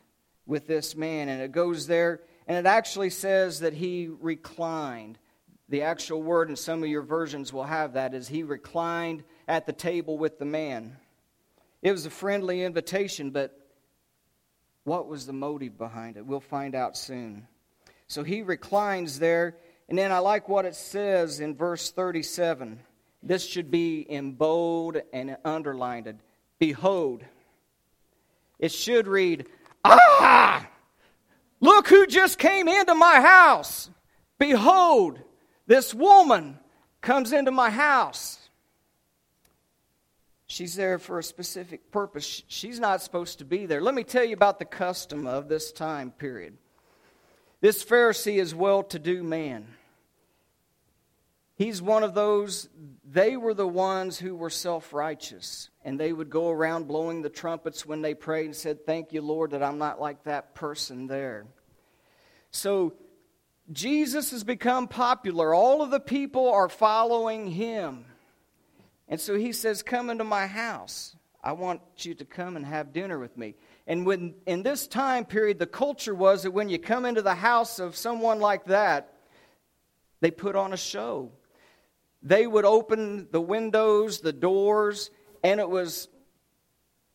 with 0.46 0.66
this 0.66 0.94
man. 0.94 1.28
And 1.28 1.40
it 1.40 1.52
goes 1.52 1.86
there 1.86 2.20
and 2.46 2.58
it 2.58 2.68
actually 2.68 3.10
says 3.10 3.60
that 3.60 3.72
he 3.72 4.08
reclined. 4.08 5.18
The 5.68 5.82
actual 5.82 6.22
word 6.22 6.50
in 6.50 6.56
some 6.56 6.82
of 6.82 6.88
your 6.88 7.02
versions 7.02 7.52
will 7.52 7.64
have 7.64 7.94
that 7.94 8.14
is 8.14 8.28
he 8.28 8.42
reclined 8.42 9.24
at 9.48 9.66
the 9.66 9.72
table 9.72 10.18
with 10.18 10.38
the 10.38 10.44
man. 10.44 10.96
It 11.82 11.92
was 11.92 12.06
a 12.06 12.10
friendly 12.10 12.62
invitation, 12.62 13.30
but 13.30 13.58
what 14.84 15.08
was 15.08 15.26
the 15.26 15.32
motive 15.32 15.78
behind 15.78 16.16
it? 16.16 16.26
We'll 16.26 16.40
find 16.40 16.74
out 16.74 16.96
soon. 16.96 17.46
So 18.08 18.22
he 18.22 18.42
reclines 18.42 19.18
there, 19.18 19.56
and 19.88 19.98
then 19.98 20.12
I 20.12 20.18
like 20.18 20.48
what 20.48 20.64
it 20.64 20.74
says 20.74 21.40
in 21.40 21.56
verse 21.56 21.90
37. 21.90 22.80
This 23.22 23.46
should 23.46 23.70
be 23.70 24.00
in 24.00 24.32
bold 24.32 24.98
and 25.12 25.36
underlined. 25.44 26.18
Behold. 26.58 27.24
It 28.58 28.72
should 28.72 29.06
read, 29.06 29.46
Ah! 29.84 30.68
Look 31.60 31.88
who 31.88 32.06
just 32.06 32.38
came 32.38 32.68
into 32.68 32.94
my 32.94 33.20
house. 33.20 33.90
Behold, 34.38 35.18
this 35.66 35.94
woman 35.94 36.58
comes 37.00 37.32
into 37.32 37.50
my 37.50 37.70
house. 37.70 38.45
She's 40.46 40.76
there 40.76 40.98
for 40.98 41.18
a 41.18 41.24
specific 41.24 41.90
purpose. 41.90 42.42
She's 42.46 42.78
not 42.78 43.02
supposed 43.02 43.38
to 43.38 43.44
be 43.44 43.66
there. 43.66 43.80
Let 43.80 43.94
me 43.94 44.04
tell 44.04 44.24
you 44.24 44.34
about 44.34 44.58
the 44.58 44.64
custom 44.64 45.26
of 45.26 45.48
this 45.48 45.72
time 45.72 46.12
period. 46.12 46.56
This 47.60 47.84
Pharisee 47.84 48.38
is 48.38 48.54
well 48.54 48.84
to 48.84 48.98
do 48.98 49.24
man. 49.24 49.66
He's 51.56 51.80
one 51.80 52.04
of 52.04 52.12
those, 52.12 52.68
they 53.02 53.36
were 53.36 53.54
the 53.54 53.66
ones 53.66 54.18
who 54.18 54.36
were 54.36 54.50
self 54.50 54.92
righteous. 54.92 55.70
And 55.84 55.98
they 55.98 56.12
would 56.12 56.30
go 56.30 56.50
around 56.50 56.86
blowing 56.86 57.22
the 57.22 57.30
trumpets 57.30 57.86
when 57.86 58.02
they 58.02 58.14
prayed 58.14 58.46
and 58.46 58.54
said, 58.54 58.84
Thank 58.84 59.12
you, 59.12 59.22
Lord, 59.22 59.52
that 59.52 59.62
I'm 59.62 59.78
not 59.78 60.00
like 60.00 60.24
that 60.24 60.54
person 60.54 61.06
there. 61.06 61.46
So 62.50 62.94
Jesus 63.72 64.30
has 64.30 64.44
become 64.44 64.86
popular. 64.86 65.54
All 65.54 65.82
of 65.82 65.90
the 65.90 66.00
people 66.00 66.52
are 66.52 66.68
following 66.68 67.50
him. 67.50 68.04
And 69.08 69.20
so 69.20 69.36
he 69.36 69.52
says, 69.52 69.82
Come 69.82 70.10
into 70.10 70.24
my 70.24 70.46
house. 70.46 71.16
I 71.42 71.52
want 71.52 71.80
you 71.98 72.14
to 72.14 72.24
come 72.24 72.56
and 72.56 72.66
have 72.66 72.92
dinner 72.92 73.20
with 73.20 73.36
me. 73.36 73.54
And 73.86 74.04
when 74.04 74.34
in 74.46 74.64
this 74.64 74.88
time 74.88 75.24
period, 75.24 75.60
the 75.60 75.66
culture 75.66 76.14
was 76.14 76.42
that 76.42 76.50
when 76.50 76.68
you 76.68 76.78
come 76.78 77.04
into 77.04 77.22
the 77.22 77.36
house 77.36 77.78
of 77.78 77.94
someone 77.94 78.40
like 78.40 78.64
that, 78.64 79.12
they 80.20 80.32
put 80.32 80.56
on 80.56 80.72
a 80.72 80.76
show. 80.76 81.30
They 82.20 82.48
would 82.48 82.64
open 82.64 83.28
the 83.30 83.40
windows, 83.40 84.20
the 84.20 84.32
doors, 84.32 85.10
and 85.44 85.60
it 85.60 85.70
was 85.70 86.08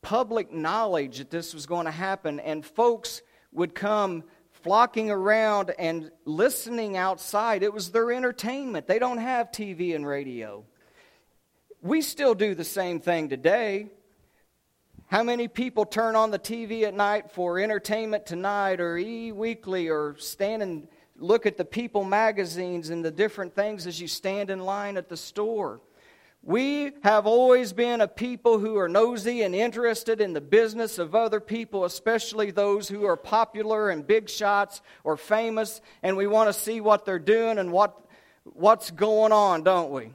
public 0.01 0.53
knowledge 0.53 1.17
that 1.17 1.29
this 1.29 1.53
was 1.53 1.65
going 1.65 1.86
to 1.86 1.91
happen, 1.91 2.39
and 2.39 2.65
folks 2.65 3.21
would 3.51 3.75
come 3.75 4.24
flocking 4.63 5.12
around 5.12 5.74
and 5.77 6.12
listening 6.24 6.95
outside. 6.95 7.63
It 7.63 7.74
was 7.74 7.91
their 7.91 8.12
entertainment. 8.12 8.88
They 8.88 9.00
don't 9.00 9.17
have 9.17 9.51
TV 9.51 9.93
and 9.95 10.07
radio. 10.07 10.63
We 11.83 12.03
still 12.03 12.35
do 12.35 12.53
the 12.53 12.63
same 12.63 13.00
thing 13.00 13.27
today. 13.29 13.88
How 15.07 15.23
many 15.23 15.47
people 15.47 15.83
turn 15.83 16.15
on 16.15 16.29
the 16.29 16.38
TV 16.38 16.83
at 16.83 16.93
night 16.93 17.31
for 17.31 17.57
entertainment 17.57 18.27
tonight 18.27 18.79
or 18.79 19.00
E 19.00 19.31
Weekly 19.31 19.89
or 19.89 20.15
stand 20.19 20.61
and 20.61 20.88
look 21.17 21.47
at 21.47 21.57
the 21.57 21.65
People 21.65 22.03
magazines 22.03 22.91
and 22.91 23.03
the 23.03 23.09
different 23.09 23.55
things 23.55 23.88
as 23.88 24.00
you 24.00 24.07
stand 24.07 24.51
in 24.51 24.59
line 24.59 24.95
at 24.95 25.09
the 25.09 25.17
store? 25.17 25.81
We 26.43 26.91
have 27.01 27.25
always 27.25 27.73
been 27.73 28.00
a 28.00 28.07
people 28.07 28.59
who 28.59 28.77
are 28.77 28.88
nosy 28.88 29.41
and 29.41 29.55
interested 29.55 30.21
in 30.21 30.33
the 30.33 30.41
business 30.41 31.00
of 31.00 31.15
other 31.15 31.39
people, 31.39 31.85
especially 31.85 32.51
those 32.51 32.89
who 32.89 33.05
are 33.05 33.17
popular 33.17 33.89
and 33.89 34.05
big 34.05 34.29
shots 34.29 34.83
or 35.03 35.17
famous, 35.17 35.81
and 36.03 36.15
we 36.15 36.27
want 36.27 36.47
to 36.47 36.53
see 36.53 36.79
what 36.79 37.05
they're 37.05 37.17
doing 37.17 37.57
and 37.57 37.71
what, 37.71 38.05
what's 38.43 38.91
going 38.91 39.31
on, 39.31 39.63
don't 39.63 39.89
we? 39.89 40.13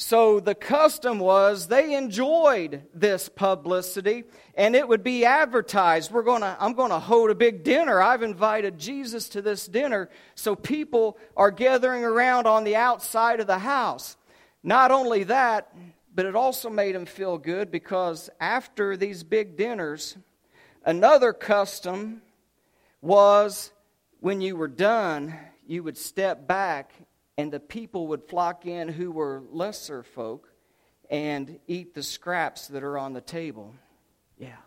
So 0.00 0.40
the 0.40 0.54
custom 0.54 1.18
was 1.18 1.68
they 1.68 1.94
enjoyed 1.94 2.84
this 2.94 3.28
publicity 3.28 4.24
and 4.54 4.74
it 4.74 4.88
would 4.88 5.04
be 5.04 5.26
advertised. 5.26 6.10
We're 6.10 6.22
going 6.22 6.40
to 6.40 6.56
I'm 6.58 6.72
going 6.72 6.88
to 6.88 6.98
hold 6.98 7.28
a 7.28 7.34
big 7.34 7.64
dinner. 7.64 8.00
I've 8.00 8.22
invited 8.22 8.78
Jesus 8.78 9.28
to 9.28 9.42
this 9.42 9.66
dinner. 9.66 10.08
So 10.34 10.56
people 10.56 11.18
are 11.36 11.50
gathering 11.50 12.02
around 12.02 12.46
on 12.46 12.64
the 12.64 12.76
outside 12.76 13.40
of 13.40 13.46
the 13.46 13.58
house. 13.58 14.16
Not 14.62 14.90
only 14.90 15.24
that, 15.24 15.76
but 16.14 16.24
it 16.24 16.34
also 16.34 16.70
made 16.70 16.94
him 16.94 17.04
feel 17.04 17.36
good 17.36 17.70
because 17.70 18.30
after 18.40 18.96
these 18.96 19.22
big 19.22 19.58
dinners, 19.58 20.16
another 20.82 21.34
custom 21.34 22.22
was 23.02 23.70
when 24.20 24.40
you 24.40 24.56
were 24.56 24.66
done, 24.66 25.38
you 25.66 25.82
would 25.82 25.98
step 25.98 26.48
back 26.48 26.90
and 27.40 27.50
the 27.50 27.58
people 27.58 28.08
would 28.08 28.22
flock 28.28 28.66
in 28.66 28.86
who 28.86 29.10
were 29.10 29.42
lesser 29.50 30.02
folk 30.02 30.52
and 31.08 31.58
eat 31.66 31.94
the 31.94 32.02
scraps 32.02 32.68
that 32.68 32.82
are 32.82 32.98
on 32.98 33.14
the 33.14 33.22
table. 33.22 33.74
Yeah. 34.36 34.60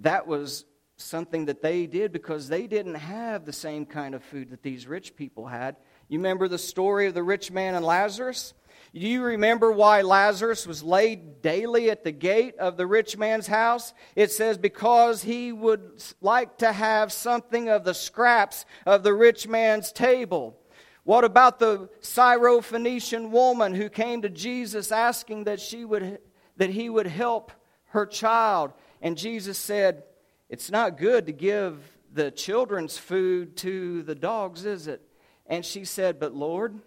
That 0.00 0.26
was 0.26 0.66
something 0.98 1.46
that 1.46 1.62
they 1.62 1.86
did 1.86 2.12
because 2.12 2.48
they 2.48 2.66
didn't 2.66 2.96
have 2.96 3.46
the 3.46 3.52
same 3.52 3.86
kind 3.86 4.14
of 4.14 4.22
food 4.22 4.50
that 4.50 4.62
these 4.62 4.86
rich 4.86 5.16
people 5.16 5.46
had. 5.46 5.76
You 6.06 6.18
remember 6.18 6.48
the 6.48 6.58
story 6.58 7.06
of 7.06 7.14
the 7.14 7.22
rich 7.22 7.50
man 7.50 7.74
and 7.74 7.84
Lazarus? 7.84 8.52
Do 8.92 9.00
you 9.00 9.22
remember 9.22 9.72
why 9.72 10.02
Lazarus 10.02 10.66
was 10.66 10.82
laid 10.82 11.40
daily 11.40 11.90
at 11.90 12.04
the 12.04 12.12
gate 12.12 12.56
of 12.58 12.76
the 12.76 12.86
rich 12.86 13.16
man's 13.16 13.46
house? 13.46 13.94
It 14.14 14.30
says, 14.30 14.58
because 14.58 15.22
he 15.22 15.50
would 15.50 16.02
like 16.20 16.58
to 16.58 16.72
have 16.72 17.10
something 17.10 17.70
of 17.70 17.84
the 17.84 17.94
scraps 17.94 18.66
of 18.84 19.02
the 19.02 19.14
rich 19.14 19.48
man's 19.48 19.92
table. 19.92 20.58
What 21.04 21.24
about 21.24 21.58
the 21.58 21.88
Syrophoenician 22.00 23.30
woman 23.30 23.74
who 23.74 23.88
came 23.88 24.22
to 24.22 24.28
Jesus 24.28 24.92
asking 24.92 25.44
that, 25.44 25.60
she 25.60 25.84
would, 25.84 26.18
that 26.56 26.70
he 26.70 26.88
would 26.88 27.08
help 27.08 27.50
her 27.86 28.06
child? 28.06 28.72
And 29.00 29.18
Jesus 29.18 29.58
said, 29.58 30.04
It's 30.48 30.70
not 30.70 30.96
good 30.96 31.26
to 31.26 31.32
give 31.32 31.78
the 32.12 32.30
children's 32.30 32.98
food 32.98 33.56
to 33.58 34.02
the 34.02 34.14
dogs, 34.14 34.64
is 34.64 34.86
it? 34.86 35.02
And 35.46 35.64
she 35.64 35.84
said, 35.84 36.20
But 36.20 36.34
Lord, 36.34 36.78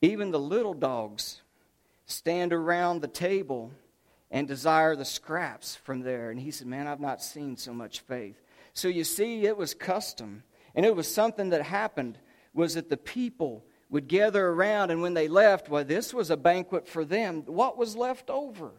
even 0.00 0.30
the 0.30 0.38
little 0.38 0.74
dogs 0.74 1.40
stand 2.06 2.52
around 2.52 3.00
the 3.00 3.08
table 3.08 3.72
and 4.30 4.46
desire 4.46 4.94
the 4.94 5.04
scraps 5.04 5.74
from 5.74 6.00
there. 6.00 6.30
And 6.30 6.38
he 6.38 6.52
said, 6.52 6.68
Man, 6.68 6.86
I've 6.86 7.00
not 7.00 7.20
seen 7.20 7.56
so 7.56 7.72
much 7.72 8.00
faith. 8.00 8.40
So 8.74 8.86
you 8.86 9.02
see, 9.02 9.46
it 9.46 9.56
was 9.56 9.74
custom. 9.74 10.44
And 10.76 10.84
it 10.84 10.94
was 10.94 11.12
something 11.12 11.50
that 11.50 11.62
happened 11.62 12.18
was 12.54 12.74
that 12.74 12.88
the 12.88 12.96
people 12.96 13.66
would 13.90 14.08
gather 14.08 14.48
around, 14.48 14.90
and 14.90 15.02
when 15.02 15.14
they 15.14 15.28
left, 15.28 15.68
well, 15.68 15.84
this 15.84 16.14
was 16.14 16.30
a 16.30 16.36
banquet 16.36 16.88
for 16.88 17.04
them. 17.04 17.42
What 17.46 17.76
was 17.76 17.96
left 17.96 18.30
over 18.30 18.72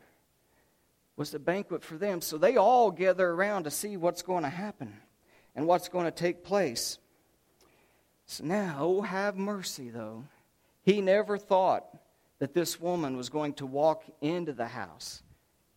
was 1.16 1.34
a 1.34 1.40
banquet 1.40 1.84
for 1.84 1.98
them. 1.98 2.22
So 2.22 2.38
they 2.38 2.58
all 2.58 2.92
gather 2.92 3.30
around 3.30 3.64
to 3.64 3.72
see 3.72 3.98
what's 3.98 4.22
going 4.22 4.44
to 4.44 4.50
happen 4.50 4.94
and 5.56 5.68
what's 5.68 5.88
going 5.88 6.06
to 6.06 6.12
take 6.12 6.44
place. 6.44 6.98
So 8.26 8.44
now, 8.44 8.78
oh, 8.80 9.02
have 9.02 9.38
mercy, 9.38 9.90
though. 9.90 10.26
He 10.84 11.02
never 11.02 11.38
thought 11.38 11.86
that 12.40 12.54
this 12.54 12.80
woman 12.80 13.16
was 13.16 13.30
going 13.30 13.54
to 13.54 13.66
walk 13.66 14.04
into 14.22 14.54
the 14.54 14.68
house 14.68 15.24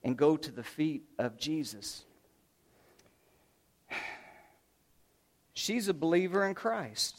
and 0.03 0.17
go 0.17 0.37
to 0.37 0.51
the 0.51 0.63
feet 0.63 1.05
of 1.19 1.37
Jesus. 1.37 2.05
She's 5.55 5.89
a 5.89 5.95
believer 5.95 6.45
in 6.45 6.55
Christ. 6.55 7.17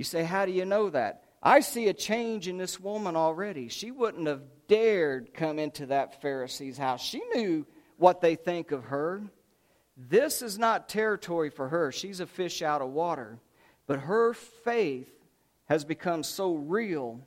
You 0.00 0.04
say, 0.04 0.24
How 0.24 0.46
do 0.46 0.52
you 0.52 0.64
know 0.64 0.88
that? 0.88 1.24
I 1.42 1.60
see 1.60 1.88
a 1.88 1.92
change 1.92 2.48
in 2.48 2.56
this 2.56 2.80
woman 2.80 3.16
already. 3.16 3.68
She 3.68 3.90
wouldn't 3.90 4.28
have 4.28 4.40
dared 4.66 5.34
come 5.34 5.58
into 5.58 5.84
that 5.86 6.22
Pharisee's 6.22 6.78
house. 6.78 7.02
She 7.02 7.20
knew 7.34 7.66
what 7.98 8.22
they 8.22 8.34
think 8.34 8.72
of 8.72 8.84
her. 8.84 9.20
This 9.98 10.40
is 10.40 10.58
not 10.58 10.88
territory 10.88 11.50
for 11.50 11.68
her. 11.68 11.92
She's 11.92 12.20
a 12.20 12.26
fish 12.26 12.62
out 12.62 12.80
of 12.80 12.88
water. 12.88 13.40
But 13.86 13.98
her 13.98 14.32
faith 14.32 15.12
has 15.66 15.84
become 15.84 16.22
so 16.22 16.54
real 16.54 17.20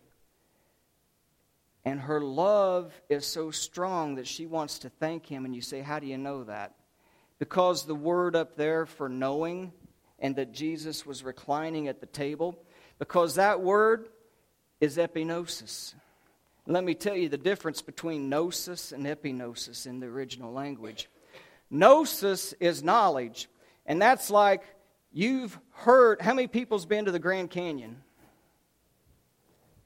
and 1.86 2.00
her 2.00 2.22
love 2.22 2.92
is 3.08 3.24
so 3.24 3.52
strong 3.52 4.16
that 4.16 4.26
she 4.26 4.48
wants 4.48 4.80
to 4.80 4.90
thank 4.90 5.28
him. 5.28 5.46
And 5.46 5.54
you 5.54 5.62
say, 5.62 5.82
How 5.82 6.00
do 6.00 6.08
you 6.08 6.18
know 6.18 6.44
that? 6.46 6.74
Because 7.38 7.86
the 7.86 7.94
word 7.94 8.36
up 8.36 8.58
there 8.58 8.88
for 8.88 9.10
knowing 9.10 9.74
and 10.19 10.36
that 10.36 10.54
Jesus 10.54 11.06
was 11.06 11.23
reclining 11.23 11.88
at 11.88 11.99
the 11.99 12.06
table, 12.06 12.58
because 12.99 13.36
that 13.36 13.62
word 13.62 14.08
is 14.80 14.97
epignosis. 14.97 15.93
Let 16.65 16.84
me 16.84 16.95
tell 16.95 17.15
you 17.15 17.28
the 17.28 17.38
difference 17.38 17.82
between 17.82 18.30
gnosis 18.30 18.91
and 18.91 19.06
epignosis 19.06 19.86
in 19.86 19.99
the 19.99 20.08
original 20.08 20.54
language. 20.54 21.10
Gnosis 21.69 22.54
is 22.60 22.84
knowledge, 22.84 23.49
and 23.86 24.02
that's 24.02 24.30
like 24.30 24.63
you've 25.12 25.60
heard. 25.71 26.21
How 26.21 26.34
many 26.34 26.47
people's 26.47 26.86
been 26.86 27.06
to 27.06 27.12
the 27.12 27.19
Grand 27.19 27.49
Canyon? 27.49 28.02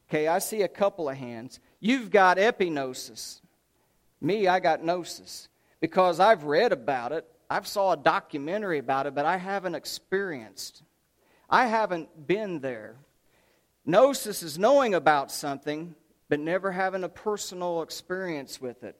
Okay, 0.09 0.27
I 0.27 0.39
see 0.39 0.61
a 0.61 0.67
couple 0.67 1.09
of 1.09 1.17
hands. 1.17 1.59
You've 1.79 2.11
got 2.11 2.37
epignosis. 2.37 3.41
Me, 4.21 4.47
I 4.47 4.59
got 4.59 4.83
gnosis 4.83 5.47
because 5.79 6.19
I've 6.19 6.43
read 6.43 6.71
about 6.71 7.11
it. 7.11 7.25
I've 7.49 7.67
saw 7.67 7.93
a 7.93 7.97
documentary 7.97 8.79
about 8.79 9.07
it, 9.07 9.15
but 9.15 9.25
I 9.25 9.37
haven't 9.37 9.75
experienced. 9.75 10.83
I 11.49 11.67
haven't 11.67 12.27
been 12.27 12.59
there. 12.59 12.95
Gnosis 13.85 14.43
is 14.43 14.59
knowing 14.59 14.93
about 14.93 15.31
something, 15.31 15.95
but 16.27 16.39
never 16.39 16.71
having 16.71 17.03
a 17.03 17.09
personal 17.09 17.81
experience 17.81 18.59
with 18.59 18.83
it. 18.83 18.97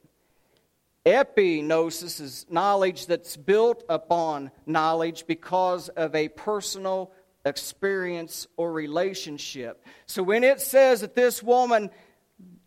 Epignosis 1.04 2.20
is 2.20 2.46
knowledge 2.50 3.06
that's 3.06 3.36
built 3.36 3.84
upon 3.88 4.50
knowledge 4.66 5.26
because 5.26 5.88
of 5.90 6.14
a 6.14 6.28
personal 6.28 7.12
experience 7.44 8.46
or 8.56 8.72
relationship. 8.72 9.84
So 10.06 10.22
when 10.22 10.44
it 10.44 10.60
says 10.60 11.00
that 11.00 11.14
this 11.14 11.42
woman, 11.42 11.90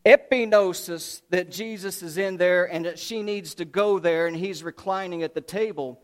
epignosis, 0.05 1.21
that 1.29 1.51
Jesus 1.51 2.01
is 2.01 2.17
in 2.17 2.37
there 2.37 2.65
and 2.65 2.85
that 2.85 2.99
she 2.99 3.23
needs 3.23 3.55
to 3.55 3.65
go 3.65 3.99
there 3.99 4.27
and 4.27 4.35
he's 4.35 4.63
reclining 4.63 5.23
at 5.23 5.33
the 5.33 5.41
table, 5.41 6.01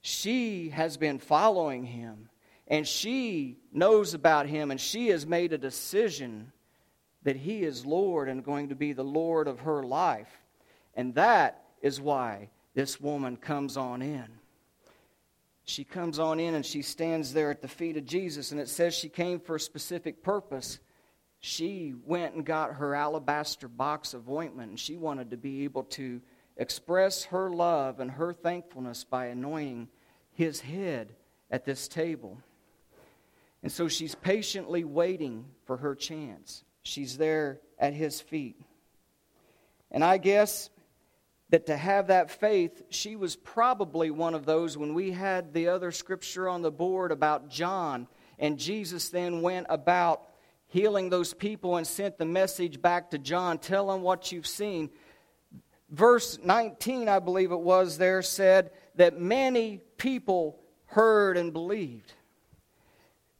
she 0.00 0.70
has 0.70 0.96
been 0.96 1.18
following 1.18 1.84
him 1.84 2.28
and 2.68 2.86
she 2.86 3.58
knows 3.72 4.14
about 4.14 4.46
him 4.46 4.70
and 4.70 4.80
she 4.80 5.08
has 5.08 5.26
made 5.26 5.52
a 5.52 5.58
decision 5.58 6.52
that 7.22 7.36
he 7.36 7.62
is 7.62 7.84
Lord 7.84 8.28
and 8.28 8.44
going 8.44 8.70
to 8.70 8.74
be 8.74 8.92
the 8.92 9.04
Lord 9.04 9.46
of 9.48 9.60
her 9.60 9.82
life. 9.82 10.30
And 10.94 11.14
that 11.14 11.62
is 11.82 12.00
why 12.00 12.50
this 12.74 13.00
woman 13.00 13.36
comes 13.36 13.76
on 13.76 14.02
in 14.02 14.40
she 15.70 15.84
comes 15.84 16.18
on 16.18 16.40
in 16.40 16.54
and 16.54 16.66
she 16.66 16.82
stands 16.82 17.32
there 17.32 17.50
at 17.50 17.62
the 17.62 17.68
feet 17.68 17.96
of 17.96 18.04
Jesus, 18.04 18.50
and 18.50 18.60
it 18.60 18.68
says 18.68 18.94
she 18.94 19.08
came 19.08 19.40
for 19.40 19.56
a 19.56 19.60
specific 19.60 20.22
purpose. 20.22 20.80
She 21.40 21.94
went 22.04 22.34
and 22.34 22.44
got 22.44 22.74
her 22.74 22.94
alabaster 22.94 23.66
box 23.66 24.12
of 24.12 24.28
ointment, 24.28 24.70
and 24.70 24.78
she 24.78 24.96
wanted 24.96 25.30
to 25.30 25.38
be 25.38 25.64
able 25.64 25.84
to 25.84 26.20
express 26.56 27.24
her 27.24 27.50
love 27.50 27.98
and 27.98 28.10
her 28.10 28.34
thankfulness 28.34 29.04
by 29.04 29.26
anointing 29.26 29.88
his 30.32 30.60
head 30.60 31.14
at 31.50 31.64
this 31.64 31.88
table. 31.88 32.38
And 33.62 33.72
so 33.72 33.88
she's 33.88 34.14
patiently 34.14 34.84
waiting 34.84 35.46
for 35.64 35.78
her 35.78 35.94
chance. 35.94 36.62
She's 36.82 37.16
there 37.16 37.60
at 37.78 37.94
his 37.94 38.20
feet. 38.20 38.60
And 39.90 40.04
I 40.04 40.18
guess 40.18 40.70
that 41.48 41.66
to 41.66 41.76
have 41.76 42.08
that 42.08 42.30
faith, 42.30 42.82
she 42.90 43.16
was 43.16 43.36
probably 43.36 44.10
one 44.10 44.34
of 44.34 44.46
those 44.46 44.78
when 44.78 44.94
we 44.94 45.10
had 45.10 45.52
the 45.52 45.68
other 45.68 45.90
scripture 45.90 46.48
on 46.48 46.62
the 46.62 46.70
board 46.70 47.12
about 47.12 47.48
John, 47.48 48.06
and 48.38 48.58
Jesus 48.58 49.08
then 49.08 49.42
went 49.42 49.66
about 49.68 50.22
healing 50.70 51.10
those 51.10 51.34
people 51.34 51.76
and 51.76 51.86
sent 51.86 52.16
the 52.16 52.24
message 52.24 52.80
back 52.80 53.10
to 53.10 53.18
John. 53.18 53.58
Tell 53.58 53.88
them 53.88 54.02
what 54.02 54.32
you've 54.32 54.46
seen. 54.46 54.88
Verse 55.90 56.38
19, 56.42 57.08
I 57.08 57.18
believe 57.18 57.50
it 57.50 57.60
was, 57.60 57.98
there 57.98 58.22
said 58.22 58.70
that 58.94 59.20
many 59.20 59.80
people 59.98 60.60
heard 60.86 61.36
and 61.36 61.52
believed. 61.52 62.14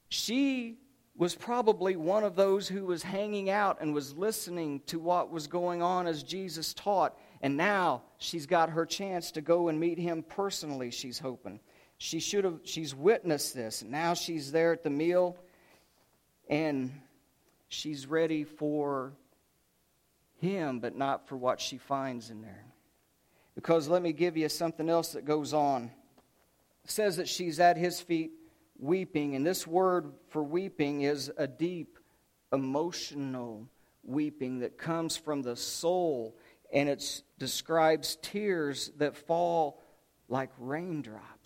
She 0.09 0.79
was 1.17 1.37
probably 1.37 1.95
one 1.95 2.25
of 2.25 2.35
those 2.35 2.67
who 2.67 2.87
was 2.87 3.03
hanging 3.03 3.49
out 3.49 3.79
and 3.81 3.95
was 3.95 4.17
listening 4.17 4.81
to 4.87 4.99
what 4.99 5.31
was 5.31 5.47
going 5.47 5.83
on 5.83 6.09
as 6.09 6.25
Jesus 6.25 6.75
taught. 6.75 7.17
And 7.43 7.57
now 7.57 8.03
she's 8.19 8.47
got 8.47 8.71
her 8.71 8.87
chance 8.87 9.31
to 9.33 9.41
go 9.41 9.69
and 9.69 9.79
meet 9.79 9.99
him 9.99 10.25
personally, 10.25 10.91
she's 10.91 11.19
hoping. 11.19 11.61
She 11.99 12.19
should 12.19 12.45
have 12.45 12.61
she's 12.65 12.95
witnessed 12.95 13.55
this. 13.55 13.85
Now 13.85 14.15
she's 14.15 14.51
there 14.51 14.73
at 14.73 14.83
the 14.83 14.91
meal 14.91 15.37
and 16.49 16.91
she's 17.71 18.07
ready 18.07 18.45
for 18.45 19.15
him, 20.41 20.81
but 20.81 20.97
not 20.97 21.29
for 21.29 21.37
what 21.37 21.61
she 21.61 21.79
finds 21.79 22.31
in 22.31 22.43
there. 22.43 22.67
Because 23.55 23.89
let 23.89 24.03
me 24.03 24.13
give 24.13 24.37
you 24.37 24.49
something 24.49 24.89
else 24.89 25.13
that 25.13 25.25
goes 25.25 25.55
on. 25.55 25.91
It 26.85 26.91
says 26.91 27.17
that 27.17 27.29
she's 27.29 27.61
at 27.61 27.77
his 27.77 28.01
feet 28.01 28.33
weeping, 28.79 29.35
and 29.35 29.47
this 29.47 29.67
word 29.67 30.13
for 30.29 30.43
weeping 30.43 31.03
is 31.03 31.31
a 31.37 31.47
deep 31.47 31.99
emotional 32.53 33.69
weeping 34.03 34.61
that 34.61 34.79
comes 34.79 35.17
from 35.17 35.43
the 35.43 35.57
soul, 35.57 36.37
and 36.73 36.89
it 36.89 37.23
describes 37.39 38.17
tears 38.23 38.91
that 38.97 39.17
fall 39.17 39.81
like 40.29 40.51
raindrops. 40.59 41.40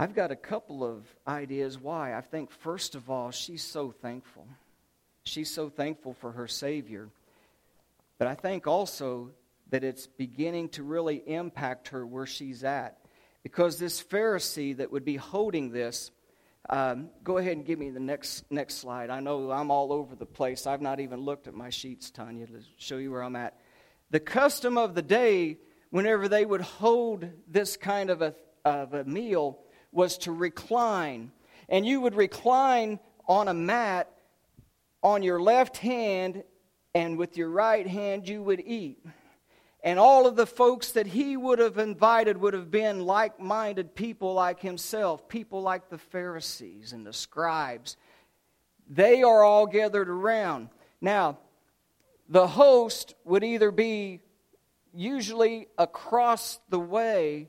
I've 0.00 0.14
got 0.14 0.30
a 0.30 0.36
couple 0.36 0.84
of 0.84 1.04
ideas 1.26 1.76
why. 1.76 2.14
I 2.14 2.20
think, 2.20 2.52
first 2.52 2.94
of 2.94 3.10
all, 3.10 3.32
she's 3.32 3.64
so 3.64 3.90
thankful. 3.90 4.46
She's 5.24 5.52
so 5.52 5.68
thankful 5.68 6.14
for 6.14 6.30
her 6.30 6.46
Savior. 6.46 7.08
But 8.16 8.28
I 8.28 8.36
think 8.36 8.68
also 8.68 9.30
that 9.70 9.82
it's 9.82 10.06
beginning 10.06 10.68
to 10.70 10.84
really 10.84 11.16
impact 11.26 11.88
her 11.88 12.06
where 12.06 12.26
she's 12.26 12.62
at. 12.62 12.96
Because 13.42 13.80
this 13.80 14.00
Pharisee 14.00 14.76
that 14.76 14.92
would 14.92 15.04
be 15.04 15.16
holding 15.16 15.72
this, 15.72 16.12
um, 16.70 17.10
go 17.24 17.38
ahead 17.38 17.56
and 17.56 17.66
give 17.66 17.80
me 17.80 17.90
the 17.90 17.98
next, 17.98 18.44
next 18.52 18.74
slide. 18.76 19.10
I 19.10 19.18
know 19.18 19.50
I'm 19.50 19.72
all 19.72 19.92
over 19.92 20.14
the 20.14 20.26
place. 20.26 20.64
I've 20.64 20.80
not 20.80 21.00
even 21.00 21.22
looked 21.22 21.48
at 21.48 21.54
my 21.54 21.70
sheets, 21.70 22.12
Tanya, 22.12 22.46
to 22.46 22.60
show 22.76 22.98
you 22.98 23.10
where 23.10 23.24
I'm 23.24 23.34
at. 23.34 23.58
The 24.10 24.20
custom 24.20 24.78
of 24.78 24.94
the 24.94 25.02
day, 25.02 25.58
whenever 25.90 26.28
they 26.28 26.44
would 26.44 26.60
hold 26.60 27.28
this 27.48 27.76
kind 27.76 28.10
of 28.10 28.22
a, 28.22 28.36
of 28.64 28.94
a 28.94 29.04
meal, 29.04 29.58
was 29.92 30.18
to 30.18 30.32
recline. 30.32 31.32
And 31.68 31.86
you 31.86 32.00
would 32.00 32.14
recline 32.14 32.98
on 33.26 33.48
a 33.48 33.54
mat 33.54 34.10
on 35.02 35.22
your 35.22 35.40
left 35.40 35.76
hand, 35.76 36.42
and 36.94 37.16
with 37.16 37.36
your 37.36 37.50
right 37.50 37.86
hand 37.86 38.28
you 38.28 38.42
would 38.42 38.60
eat. 38.60 38.98
And 39.84 39.98
all 39.98 40.26
of 40.26 40.34
the 40.34 40.46
folks 40.46 40.92
that 40.92 41.06
he 41.06 41.36
would 41.36 41.60
have 41.60 41.78
invited 41.78 42.36
would 42.38 42.54
have 42.54 42.70
been 42.70 43.00
like 43.00 43.38
minded 43.38 43.94
people 43.94 44.34
like 44.34 44.60
himself, 44.60 45.28
people 45.28 45.62
like 45.62 45.88
the 45.88 45.98
Pharisees 45.98 46.92
and 46.92 47.06
the 47.06 47.12
scribes. 47.12 47.96
They 48.88 49.22
are 49.22 49.44
all 49.44 49.66
gathered 49.66 50.08
around. 50.08 50.70
Now, 51.00 51.38
the 52.28 52.48
host 52.48 53.14
would 53.24 53.44
either 53.44 53.70
be 53.70 54.20
usually 54.92 55.68
across 55.78 56.58
the 56.68 56.80
way 56.80 57.48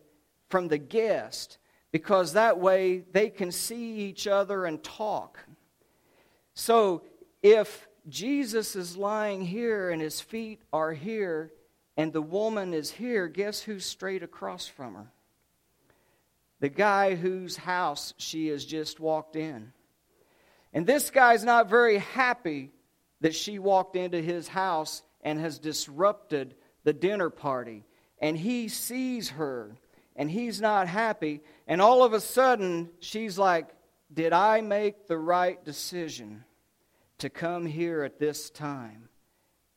from 0.49 0.67
the 0.67 0.77
guest, 0.77 1.57
because 1.91 2.33
that 2.33 2.59
way 2.59 3.03
they 3.11 3.29
can 3.29 3.51
see 3.51 3.97
each 3.97 4.27
other 4.27 4.65
and 4.65 4.83
talk. 4.83 5.39
So 6.53 7.03
if 7.41 7.87
Jesus 8.07 8.75
is 8.75 8.97
lying 8.97 9.41
here 9.41 9.89
and 9.89 10.01
his 10.01 10.21
feet 10.21 10.61
are 10.71 10.93
here 10.93 11.51
and 11.97 12.13
the 12.13 12.21
woman 12.21 12.73
is 12.73 12.91
here, 12.91 13.27
guess 13.27 13.61
who's 13.61 13.85
straight 13.85 14.23
across 14.23 14.67
from 14.67 14.95
her? 14.95 15.11
The 16.59 16.69
guy 16.69 17.15
whose 17.15 17.55
house 17.55 18.13
she 18.17 18.47
has 18.47 18.65
just 18.65 18.99
walked 18.99 19.35
in. 19.35 19.71
And 20.73 20.85
this 20.85 21.09
guy's 21.09 21.43
not 21.43 21.69
very 21.69 21.97
happy 21.97 22.71
that 23.21 23.35
she 23.35 23.59
walked 23.59 23.95
into 23.95 24.21
his 24.21 24.47
house 24.47 25.01
and 25.21 25.39
has 25.39 25.59
disrupted 25.59 26.55
the 26.83 26.93
dinner 26.93 27.29
party. 27.29 27.85
And 28.21 28.37
he 28.37 28.67
sees 28.67 29.29
her 29.31 29.75
and 30.19 30.29
he's 30.29 30.59
not 30.59 30.89
happy. 30.89 31.39
And 31.65 31.81
all 31.81 32.03
of 32.03 32.11
a 32.11 32.19
sudden, 32.19 32.89
she's 32.99 33.39
like, 33.39 33.69
Did 34.13 34.33
I 34.33 34.59
make 34.59 35.07
the 35.07 35.17
right 35.17 35.63
decision 35.63 36.43
to 37.19 37.29
come 37.29 37.65
here 37.65 38.03
at 38.03 38.19
this 38.19 38.49
time? 38.49 39.07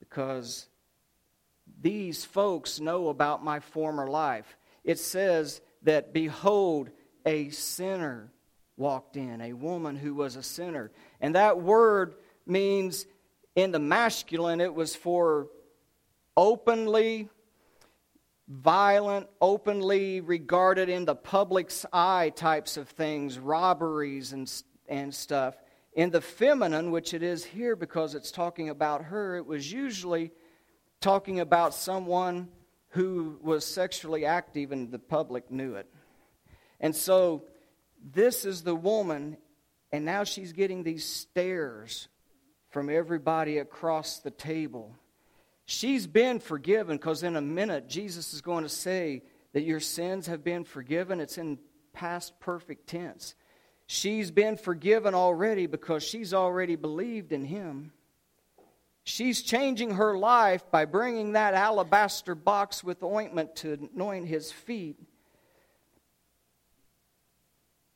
Because 0.00 0.68
these 1.80 2.24
folks 2.24 2.80
know 2.80 3.08
about 3.08 3.44
my 3.44 3.60
former 3.60 4.08
life. 4.08 4.58
It 4.82 4.98
says 4.98 5.60
that, 5.84 6.12
Behold, 6.12 6.90
a 7.24 7.50
sinner 7.50 8.32
walked 8.76 9.16
in, 9.16 9.40
a 9.40 9.52
woman 9.52 9.94
who 9.94 10.12
was 10.12 10.34
a 10.34 10.42
sinner. 10.42 10.90
And 11.20 11.36
that 11.36 11.62
word 11.62 12.16
means, 12.46 13.06
in 13.54 13.70
the 13.70 13.78
masculine, 13.78 14.60
it 14.60 14.74
was 14.74 14.96
for 14.96 15.46
openly 16.36 17.28
violent, 18.52 19.26
openly 19.40 20.20
regarded 20.20 20.88
in 20.90 21.06
the 21.06 21.14
public's 21.14 21.86
eye 21.92 22.30
types 22.36 22.76
of 22.76 22.88
things, 22.88 23.38
robberies 23.38 24.32
and, 24.32 24.52
and 24.88 25.14
stuff. 25.14 25.56
In 25.94 26.10
the 26.10 26.20
feminine, 26.20 26.90
which 26.90 27.14
it 27.14 27.22
is 27.22 27.44
here 27.44 27.76
because 27.76 28.14
it's 28.14 28.30
talking 28.30 28.68
about 28.68 29.04
her, 29.04 29.36
it 29.36 29.46
was 29.46 29.72
usually 29.72 30.32
talking 31.00 31.40
about 31.40 31.74
someone 31.74 32.48
who 32.88 33.38
was 33.42 33.64
sexually 33.64 34.26
active 34.26 34.70
and 34.70 34.90
the 34.90 34.98
public 34.98 35.50
knew 35.50 35.74
it. 35.74 35.86
And 36.78 36.94
so 36.94 37.44
this 38.02 38.44
is 38.44 38.62
the 38.62 38.74
woman, 38.74 39.38
and 39.92 40.04
now 40.04 40.24
she's 40.24 40.52
getting 40.52 40.82
these 40.82 41.06
stares 41.06 42.08
from 42.70 42.90
everybody 42.90 43.58
across 43.58 44.18
the 44.18 44.30
table. 44.30 44.94
She's 45.64 46.06
been 46.06 46.40
forgiven 46.40 46.96
because 46.96 47.22
in 47.22 47.36
a 47.36 47.40
minute 47.40 47.88
Jesus 47.88 48.34
is 48.34 48.40
going 48.40 48.64
to 48.64 48.68
say 48.68 49.22
that 49.52 49.62
your 49.62 49.80
sins 49.80 50.26
have 50.26 50.42
been 50.42 50.64
forgiven. 50.64 51.20
It's 51.20 51.38
in 51.38 51.58
past 51.92 52.38
perfect 52.40 52.86
tense. 52.88 53.34
She's 53.86 54.30
been 54.30 54.56
forgiven 54.56 55.14
already 55.14 55.66
because 55.66 56.02
she's 56.02 56.32
already 56.32 56.76
believed 56.76 57.32
in 57.32 57.44
him. 57.44 57.92
She's 59.04 59.42
changing 59.42 59.92
her 59.92 60.16
life 60.16 60.70
by 60.70 60.84
bringing 60.84 61.32
that 61.32 61.54
alabaster 61.54 62.34
box 62.34 62.84
with 62.84 63.02
ointment 63.02 63.56
to 63.56 63.88
anoint 63.94 64.28
his 64.28 64.52
feet. 64.52 64.96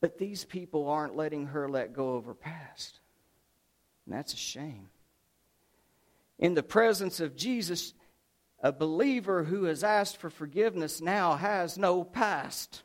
But 0.01 0.17
these 0.17 0.45
people 0.45 0.89
aren't 0.89 1.15
letting 1.15 1.47
her 1.47 1.67
let 1.69 1.93
go 1.93 2.15
of 2.15 2.25
her 2.25 2.35
past. 2.35 2.99
And 4.05 4.13
that's 4.13 4.33
a 4.33 4.37
shame 4.37 4.89
in 6.39 6.53
the 6.53 6.63
presence 6.63 7.19
of 7.19 7.35
Jesus, 7.35 7.93
a 8.61 8.71
believer 8.71 9.43
who 9.43 9.65
has 9.65 9.83
asked 9.83 10.17
for 10.17 10.29
forgiveness 10.29 11.01
now 11.01 11.35
has 11.35 11.77
no 11.77 12.03
past. 12.03 12.83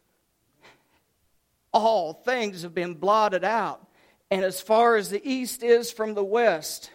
All 1.72 2.12
things 2.12 2.62
have 2.62 2.74
been 2.74 2.94
blotted 2.94 3.44
out. 3.44 3.86
And 4.30 4.44
as 4.44 4.60
far 4.60 4.96
as 4.96 5.10
the 5.10 5.26
east 5.28 5.62
is 5.62 5.90
from 5.90 6.14
the 6.14 6.24
west, 6.24 6.90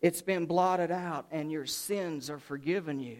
it's 0.00 0.22
been 0.22 0.46
blotted 0.46 0.90
out, 0.90 1.26
and 1.30 1.52
your 1.52 1.66
sins 1.66 2.30
are 2.30 2.38
forgiven 2.38 3.00
you. 3.00 3.18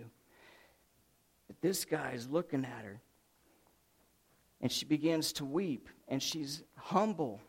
But 1.47 1.61
this 1.61 1.85
guy 1.85 2.13
is 2.13 2.29
looking 2.29 2.65
at 2.65 2.85
her, 2.85 3.01
and 4.63 4.73
she 4.73 4.87
begins 4.87 5.35
to 5.35 5.45
weep, 5.45 5.89
and 6.09 6.23
she's 6.23 6.63
humble 6.77 7.43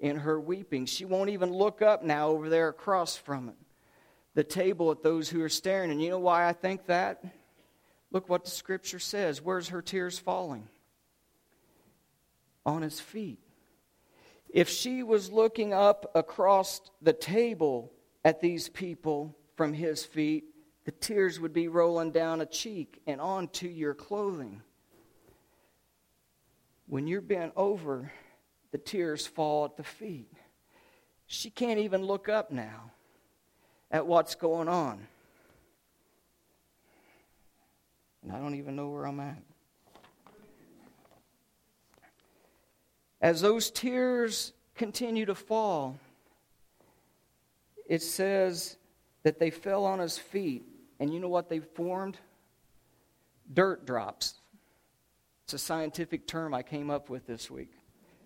in 0.00 0.16
her 0.16 0.40
weeping. 0.40 0.86
She 0.86 1.04
won't 1.04 1.30
even 1.30 1.52
look 1.52 1.82
up 1.82 2.02
now 2.02 2.30
over 2.30 2.48
there 2.48 2.68
across 2.68 3.16
from 3.16 3.48
it 3.48 3.54
the 4.34 4.44
table 4.44 4.90
at 4.90 5.02
those 5.02 5.28
who 5.28 5.42
are 5.42 5.48
staring. 5.48 5.90
And 5.90 6.02
you 6.02 6.10
know 6.10 6.18
why 6.18 6.48
I 6.48 6.52
think 6.52 6.86
that? 6.86 7.24
Look 8.10 8.28
what 8.28 8.44
the 8.44 8.50
scripture 8.50 8.98
says. 8.98 9.42
Where's 9.42 9.68
her 9.68 9.82
tears 9.82 10.18
falling? 10.18 10.68
On 12.64 12.82
his 12.82 13.00
feet. 13.00 13.38
If 14.48 14.68
she 14.68 15.02
was 15.02 15.32
looking 15.32 15.72
up 15.72 16.10
across 16.14 16.80
the 17.00 17.14
table 17.14 17.92
at 18.24 18.40
these 18.40 18.68
people 18.68 19.36
from 19.56 19.72
his 19.72 20.04
feet, 20.04 20.44
the 20.84 20.92
tears 20.92 21.40
would 21.40 21.52
be 21.52 21.68
rolling 21.68 22.10
down 22.10 22.40
a 22.40 22.46
cheek 22.46 23.00
and 23.06 23.20
onto 23.20 23.66
your 23.66 23.94
clothing. 23.94 24.62
When 26.86 27.06
you're 27.06 27.22
bent 27.22 27.52
over, 27.56 28.12
the 28.72 28.78
tears 28.78 29.26
fall 29.26 29.64
at 29.64 29.76
the 29.76 29.84
feet. 29.84 30.30
She 31.26 31.48
can't 31.48 31.78
even 31.78 32.02
look 32.02 32.28
up 32.28 32.50
now 32.50 32.90
at 33.92 34.06
what's 34.06 34.34
going 34.34 34.68
on. 34.68 35.06
And 38.22 38.32
I 38.32 38.38
don't 38.38 38.56
even 38.56 38.74
know 38.74 38.88
where 38.88 39.04
I'm 39.04 39.20
at. 39.20 39.42
As 43.20 43.40
those 43.40 43.70
tears 43.70 44.52
continue 44.74 45.26
to 45.26 45.34
fall. 45.34 45.96
It 47.86 48.02
says 48.02 48.76
that 49.22 49.38
they 49.38 49.50
fell 49.50 49.84
on 49.84 49.98
his 49.98 50.18
feet, 50.18 50.64
and 50.98 51.12
you 51.12 51.20
know 51.20 51.28
what 51.28 51.48
they 51.48 51.60
formed? 51.60 52.16
Dirt 53.52 53.86
drops. 53.86 54.34
It's 55.44 55.54
a 55.54 55.58
scientific 55.58 56.26
term 56.26 56.54
I 56.54 56.62
came 56.62 56.90
up 56.90 57.10
with 57.10 57.26
this 57.26 57.50
week. 57.50 57.72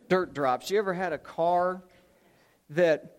Dirt 0.09 0.35
drops. 0.35 0.71
You 0.71 0.79
ever 0.79 0.95
had 0.95 1.13
a 1.13 1.19
car 1.19 1.83
that 2.71 3.16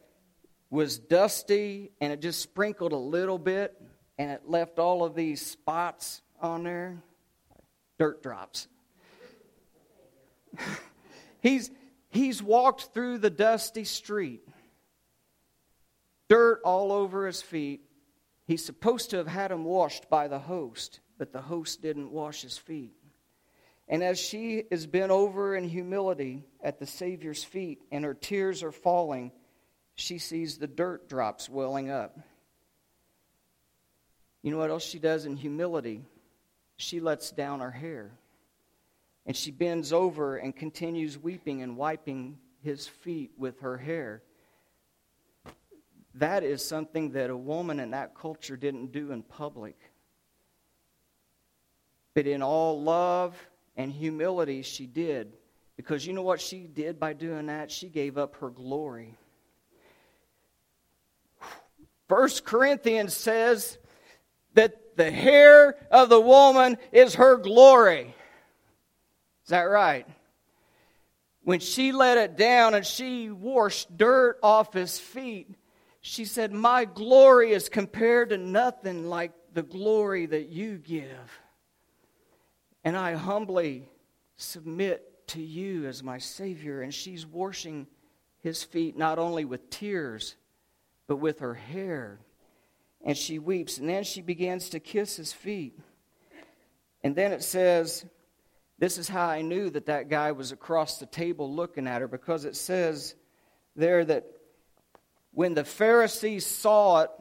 was 0.69 0.99
dusty 0.99 1.91
and 2.01 2.11
it 2.11 2.21
just 2.21 2.41
sprinkled 2.41 2.91
a 2.91 2.97
little 2.97 3.37
bit 3.37 3.79
and 4.17 4.31
it 4.31 4.43
left 4.47 4.79
all 4.79 5.03
of 5.03 5.15
these 5.15 5.45
spots 5.45 6.21
on 6.41 6.63
there? 6.63 6.97
Dirt 7.97 8.21
drops. 8.21 8.67
he's, 11.41 11.71
he's 12.09 12.41
walked 12.41 12.93
through 12.93 13.19
the 13.19 13.29
dusty 13.29 13.83
street, 13.83 14.47
dirt 16.29 16.61
all 16.63 16.91
over 16.91 17.25
his 17.25 17.41
feet. 17.41 17.81
He's 18.45 18.63
supposed 18.63 19.09
to 19.11 19.17
have 19.17 19.27
had 19.27 19.51
him 19.51 19.65
washed 19.65 20.09
by 20.09 20.27
the 20.27 20.39
host, 20.39 20.99
but 21.17 21.33
the 21.33 21.41
host 21.41 21.81
didn't 21.81 22.11
wash 22.11 22.41
his 22.41 22.57
feet. 22.57 22.93
And 23.89 24.03
as 24.03 24.19
she 24.19 24.63
is 24.69 24.85
bent 24.85 25.11
over 25.11 25.55
in 25.55 25.67
humility 25.67 26.43
at 26.61 26.79
the 26.79 26.85
Savior's 26.85 27.43
feet 27.43 27.81
and 27.91 28.03
her 28.03 28.13
tears 28.13 28.61
are 28.63 28.71
falling, 28.71 29.31
she 29.97 30.19
sees 30.19 30.59
the 30.59 30.67
dirt 30.67 31.09
drops 31.09 31.49
welling 31.49 31.89
up. 31.89 32.19
You 34.43 34.51
know 34.51 34.59
what 34.59 34.69
else 34.69 34.85
she 34.85 34.99
does 34.99 35.25
in 35.25 35.35
humility? 35.35 36.05
She 36.77 36.99
lets 36.99 37.31
down 37.31 37.61
her 37.61 37.71
hair. 37.71 38.11
And 39.25 39.35
she 39.35 39.49
bends 39.49 39.91
over 39.91 40.37
and 40.37 40.55
continues 40.55 41.17
weeping 41.17 41.63
and 41.63 41.75
wiping 41.75 42.37
his 42.61 42.87
feet 42.87 43.31
with 43.39 43.59
her 43.61 43.75
hair. 43.75 44.21
That 46.13 46.43
is 46.43 46.63
something 46.63 47.11
that 47.11 47.31
a 47.31 47.37
woman 47.37 47.79
in 47.79 47.91
that 47.91 48.15
culture 48.15 48.55
didn't 48.55 48.91
do 48.91 49.11
in 49.11 49.23
public. 49.23 49.77
But 52.13 52.27
in 52.27 52.43
all 52.43 52.83
love 52.83 53.35
and 53.75 53.91
humility, 53.91 54.61
she 54.61 54.85
did. 54.85 55.33
Because 55.75 56.05
you 56.05 56.13
know 56.13 56.21
what 56.21 56.39
she 56.39 56.67
did 56.67 56.99
by 56.99 57.13
doing 57.13 57.47
that? 57.47 57.71
She 57.71 57.89
gave 57.89 58.19
up 58.19 58.35
her 58.35 58.51
glory. 58.51 59.15
First 62.07 62.45
Corinthians 62.45 63.15
says 63.15 63.77
that 64.53 64.95
the 64.95 65.11
hair 65.11 65.75
of 65.91 66.09
the 66.09 66.19
woman 66.19 66.77
is 66.91 67.15
her 67.15 67.37
glory. 67.37 68.15
Is 69.43 69.49
that 69.49 69.63
right? 69.63 70.07
When 71.43 71.59
she 71.59 71.91
let 71.91 72.17
it 72.17 72.35
down 72.35 72.73
and 72.73 72.85
she 72.85 73.29
washed 73.29 73.95
dirt 73.95 74.37
off 74.43 74.73
his 74.73 74.99
feet, 74.99 75.55
she 76.01 76.25
said, 76.25 76.51
My 76.51 76.85
glory 76.85 77.51
is 77.51 77.69
compared 77.69 78.29
to 78.29 78.37
nothing 78.37 79.07
like 79.07 79.31
the 79.53 79.63
glory 79.63 80.25
that 80.25 80.49
you 80.49 80.77
give. 80.77 81.39
And 82.83 82.97
I 82.97 83.13
humbly 83.13 83.89
submit 84.37 85.27
to 85.27 85.41
you 85.41 85.85
as 85.85 86.03
my 86.03 86.17
Savior. 86.17 86.81
And 86.81 86.93
she's 86.93 87.25
washing 87.25 87.87
his 88.39 88.63
feet 88.63 88.97
not 88.97 89.19
only 89.19 89.45
with 89.45 89.69
tears, 89.69 90.35
but 91.07 91.17
with 91.17 91.39
her 91.39 91.53
hair. 91.53 92.19
And 93.03 93.17
she 93.17 93.39
weeps. 93.39 93.77
And 93.77 93.89
then 93.89 94.03
she 94.03 94.21
begins 94.21 94.69
to 94.69 94.79
kiss 94.79 95.15
his 95.15 95.33
feet. 95.33 95.79
And 97.03 97.15
then 97.15 97.31
it 97.31 97.43
says, 97.43 98.05
This 98.79 98.97
is 98.97 99.07
how 99.07 99.27
I 99.27 99.41
knew 99.41 99.69
that 99.69 99.85
that 99.85 100.09
guy 100.09 100.33
was 100.33 100.51
across 100.51 100.99
the 100.99 101.05
table 101.05 101.53
looking 101.53 101.87
at 101.87 102.01
her, 102.01 102.07
because 102.07 102.45
it 102.45 102.55
says 102.55 103.15
there 103.75 104.03
that 104.05 104.25
when 105.31 105.53
the 105.53 105.63
Pharisees 105.63 106.45
saw 106.45 107.01
it, 107.01 107.11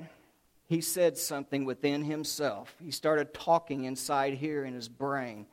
he 0.68 0.80
said 0.80 1.16
something 1.16 1.64
within 1.64 2.02
himself. 2.02 2.74
He 2.82 2.90
started 2.90 3.32
talking 3.32 3.84
inside 3.84 4.34
here 4.34 4.64
in 4.64 4.74
his 4.74 4.88
brain. 4.88 5.46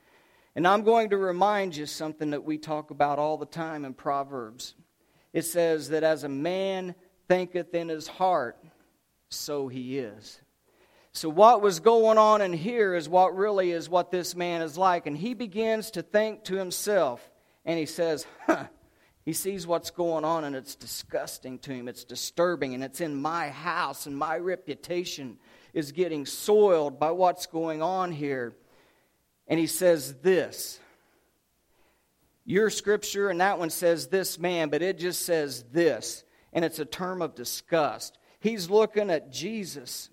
And 0.55 0.67
I'm 0.67 0.83
going 0.83 1.09
to 1.11 1.17
remind 1.17 1.75
you 1.75 1.85
something 1.85 2.31
that 2.31 2.43
we 2.43 2.57
talk 2.57 2.89
about 2.89 3.19
all 3.19 3.37
the 3.37 3.45
time 3.45 3.85
in 3.85 3.93
Proverbs. 3.93 4.75
It 5.33 5.43
says 5.43 5.89
that 5.89 6.03
as 6.03 6.23
a 6.23 6.29
man 6.29 6.95
thinketh 7.33 7.73
in 7.73 7.89
his 7.89 8.07
heart, 8.07 8.57
so 9.29 9.67
he 9.67 9.97
is. 9.97 10.39
So, 11.11 11.29
what 11.29 11.61
was 11.61 11.79
going 11.79 12.17
on 12.17 12.41
in 12.41 12.53
here 12.53 12.95
is 12.95 13.09
what 13.09 13.35
really 13.35 13.71
is 13.71 13.89
what 13.89 14.11
this 14.11 14.35
man 14.35 14.61
is 14.61 14.77
like. 14.77 15.07
And 15.07 15.17
he 15.17 15.33
begins 15.33 15.91
to 15.91 16.01
think 16.01 16.43
to 16.45 16.55
himself, 16.55 17.27
and 17.65 17.79
he 17.79 17.85
says, 17.85 18.25
huh. 18.45 18.65
He 19.25 19.31
sees 19.31 19.65
what's 19.65 19.89
going 19.89 20.25
on, 20.25 20.43
and 20.43 20.53
it's 20.53 20.75
disgusting 20.75 21.57
to 21.59 21.71
him. 21.71 21.87
It's 21.87 22.03
disturbing, 22.03 22.73
and 22.73 22.83
it's 22.83 22.99
in 22.99 23.15
my 23.15 23.49
house, 23.51 24.05
and 24.05 24.17
my 24.17 24.37
reputation 24.37 25.37
is 25.73 25.93
getting 25.93 26.25
soiled 26.25 26.99
by 26.99 27.11
what's 27.11 27.45
going 27.45 27.81
on 27.81 28.11
here 28.11 28.53
and 29.47 29.59
he 29.59 29.67
says 29.67 30.15
this. 30.21 30.79
Your 32.45 32.69
scripture 32.69 33.29
and 33.29 33.39
that 33.39 33.59
one 33.59 33.69
says 33.69 34.07
this 34.07 34.37
man, 34.37 34.69
but 34.69 34.81
it 34.81 34.97
just 34.97 35.25
says 35.25 35.63
this, 35.71 36.23
and 36.53 36.63
it's 36.63 36.79
a 36.79 36.85
term 36.85 37.21
of 37.21 37.35
disgust. 37.35 38.17
He's 38.39 38.69
looking 38.69 39.09
at 39.09 39.31
Jesus, 39.31 40.09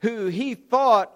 who 0.00 0.26
he 0.26 0.54
thought 0.54 1.12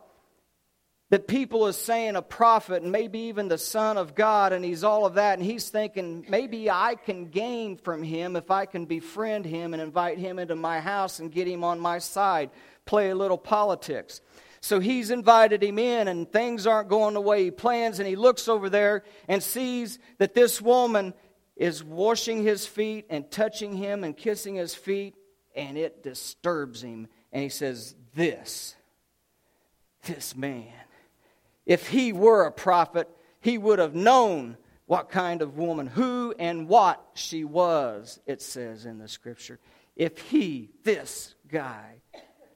that 1.10 1.28
people 1.28 1.66
is 1.66 1.76
saying 1.76 2.16
a 2.16 2.22
prophet 2.22 2.82
and 2.82 2.90
maybe 2.90 3.18
even 3.18 3.48
the 3.48 3.58
Son 3.58 3.98
of 3.98 4.14
God, 4.14 4.54
and 4.54 4.64
he's 4.64 4.82
all 4.82 5.04
of 5.04 5.14
that, 5.14 5.38
and 5.38 5.46
he's 5.46 5.68
thinking 5.68 6.24
maybe 6.28 6.70
I 6.70 6.94
can 6.94 7.26
gain 7.26 7.76
from 7.76 8.02
him 8.02 8.34
if 8.34 8.50
I 8.50 8.64
can 8.64 8.86
befriend 8.86 9.44
him 9.44 9.74
and 9.74 9.82
invite 9.82 10.16
him 10.16 10.38
into 10.38 10.56
my 10.56 10.80
house 10.80 11.18
and 11.18 11.30
get 11.30 11.46
him 11.46 11.64
on 11.64 11.80
my 11.80 11.98
side, 11.98 12.48
play 12.86 13.10
a 13.10 13.14
little 13.14 13.36
politics. 13.36 14.22
So 14.62 14.78
he's 14.78 15.10
invited 15.10 15.62
him 15.62 15.78
in, 15.78 16.08
and 16.08 16.30
things 16.30 16.66
aren't 16.66 16.88
going 16.88 17.14
the 17.14 17.20
way 17.20 17.44
he 17.44 17.50
plans. 17.50 17.98
And 17.98 18.08
he 18.08 18.14
looks 18.14 18.46
over 18.46 18.70
there 18.70 19.02
and 19.28 19.42
sees 19.42 19.98
that 20.18 20.34
this 20.34 20.62
woman 20.62 21.14
is 21.56 21.84
washing 21.84 22.42
his 22.42 22.66
feet 22.66 23.06
and 23.10 23.30
touching 23.30 23.76
him 23.76 24.04
and 24.04 24.16
kissing 24.16 24.54
his 24.56 24.74
feet, 24.74 25.14
and 25.54 25.76
it 25.76 26.02
disturbs 26.02 26.82
him. 26.82 27.08
And 27.32 27.42
he 27.42 27.48
says, 27.48 27.94
This, 28.14 28.74
this 30.04 30.36
man, 30.36 30.72
if 31.66 31.88
he 31.88 32.12
were 32.12 32.44
a 32.44 32.52
prophet, 32.52 33.08
he 33.40 33.58
would 33.58 33.78
have 33.78 33.94
known 33.94 34.56
what 34.86 35.08
kind 35.08 35.42
of 35.42 35.56
woman, 35.56 35.86
who 35.86 36.34
and 36.38 36.68
what 36.68 37.02
she 37.14 37.44
was, 37.44 38.20
it 38.26 38.42
says 38.42 38.84
in 38.84 38.98
the 38.98 39.08
scripture. 39.08 39.58
If 39.96 40.18
he, 40.18 40.70
this 40.84 41.34
guy, 41.48 42.00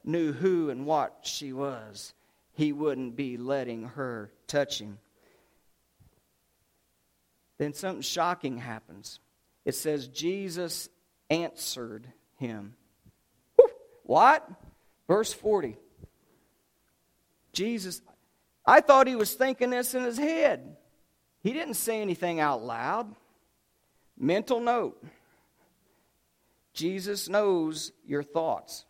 knew 0.04 0.32
who 0.32 0.70
and 0.70 0.86
what 0.86 1.18
she 1.22 1.52
was, 1.52 2.14
he 2.52 2.72
wouldn't 2.72 3.16
be 3.16 3.36
letting 3.36 3.84
her 3.84 4.32
touch 4.46 4.80
him. 4.80 4.98
Then 7.58 7.72
something 7.72 8.02
shocking 8.02 8.58
happens. 8.58 9.20
It 9.64 9.74
says, 9.74 10.08
Jesus 10.08 10.88
answered 11.30 12.06
him. 12.36 12.74
What? 14.04 14.48
Verse 15.08 15.32
40. 15.32 15.76
Jesus, 17.52 18.02
I 18.64 18.80
thought 18.80 19.06
he 19.06 19.16
was 19.16 19.34
thinking 19.34 19.70
this 19.70 19.94
in 19.94 20.04
his 20.04 20.18
head. 20.18 20.76
He 21.42 21.52
didn't 21.52 21.74
say 21.74 22.00
anything 22.00 22.38
out 22.38 22.62
loud. 22.62 23.14
Mental 24.18 24.60
note 24.60 25.02
Jesus 26.76 27.28
knows 27.28 27.90
your 28.06 28.22
thoughts. 28.22 28.84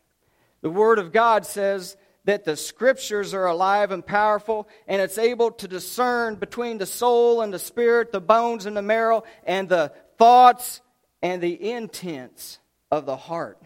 The 0.61 0.71
Word 0.71 0.99
of 0.99 1.13
God 1.13 1.47
says 1.47 1.97
that 2.27 2.45
the 2.45 2.57
Scriptures 2.57 3.33
are 3.33 3.47
alive 3.47 3.93
and 3.93 4.05
powerful, 4.05 4.69
and 4.87 5.01
it's 5.01 5.17
able 5.17 5.53
to 5.53 5.67
discern 5.67 6.35
between 6.35 6.79
the 6.79 6.87
soul 6.87 7.41
and 7.41 7.53
the 7.53 7.59
spirit, 7.59 8.13
the 8.13 8.21
bones 8.21 8.67
and 8.67 8.77
the 8.77 8.83
marrow, 8.83 9.23
and 9.45 9.69
the 9.69 9.93
thoughts 10.19 10.83
and 11.23 11.41
the 11.41 11.71
intents 11.71 12.59
of 12.91 13.07
the 13.07 13.17
heart. 13.17 13.63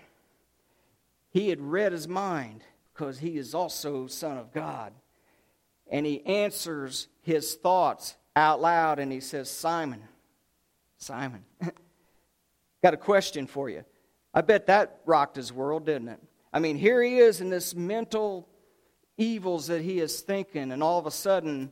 He 1.31 1.49
had 1.49 1.61
read 1.61 1.93
his 1.93 2.07
mind 2.07 2.63
because 2.93 3.19
he 3.19 3.39
is 3.39 3.55
also 3.55 4.07
Son 4.07 4.37
of 4.37 4.53
God. 4.53 4.93
And 5.91 6.05
he 6.05 6.25
answers 6.25 7.09
his 7.23 7.55
thoughts 7.55 8.17
out 8.37 8.61
loud 8.61 8.99
and 8.99 9.11
he 9.11 9.21
says, 9.21 9.51
Simon, 9.51 10.03
Simon, 10.99 11.45
got 12.83 12.95
a 12.95 12.99
question 12.99 13.47
for 13.47 13.71
you. 13.71 13.85
I 14.35 14.43
bet 14.43 14.67
that 14.67 15.01
rocked 15.07 15.37
his 15.37 15.53
world, 15.53 15.87
didn't 15.87 16.09
it? 16.09 16.21
I 16.53 16.59
mean, 16.59 16.77
here 16.77 17.03
he 17.03 17.19
is 17.19 17.41
in 17.41 17.51
this 17.51 17.75
mental 17.75 18.49
evils 19.17 19.69
that 19.69 19.83
he 19.83 20.01
is 20.01 20.21
thinking, 20.21 20.73
and 20.73 20.83
all 20.83 20.99
of 20.99 21.07
a 21.07 21.11
sudden 21.11 21.71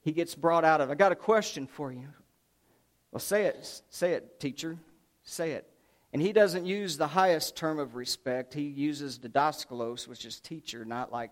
he 0.00 0.12
gets 0.12 0.34
brought 0.34 0.64
out 0.64 0.80
of. 0.80 0.90
I 0.90 0.94
got 0.94 1.12
a 1.12 1.16
question 1.16 1.66
for 1.66 1.92
you. 1.92 2.08
Well, 3.10 3.20
say 3.20 3.44
it. 3.44 3.82
Say 3.90 4.12
it, 4.12 4.40
teacher. 4.40 4.78
Say 5.22 5.52
it. 5.52 5.68
And 6.12 6.20
he 6.20 6.32
doesn't 6.32 6.66
use 6.66 6.96
the 6.96 7.06
highest 7.06 7.56
term 7.56 7.78
of 7.78 7.94
respect. 7.94 8.52
He 8.52 8.62
uses 8.62 9.18
didaskalos, 9.18 10.06
which 10.08 10.24
is 10.24 10.40
teacher, 10.40 10.84
not 10.84 11.12
like 11.12 11.30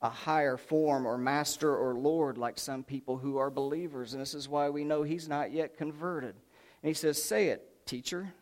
a 0.00 0.08
higher 0.08 0.56
form 0.56 1.06
or 1.06 1.18
master 1.18 1.74
or 1.74 1.94
lord 1.94 2.38
like 2.38 2.58
some 2.58 2.84
people 2.84 3.16
who 3.16 3.38
are 3.38 3.50
believers. 3.50 4.12
And 4.12 4.22
this 4.22 4.34
is 4.34 4.48
why 4.48 4.68
we 4.70 4.84
know 4.84 5.02
he's 5.02 5.28
not 5.28 5.50
yet 5.50 5.76
converted. 5.76 6.36
And 6.82 6.88
he 6.88 6.94
says, 6.94 7.20
Say 7.20 7.48
it, 7.48 7.86
teacher. 7.86 8.32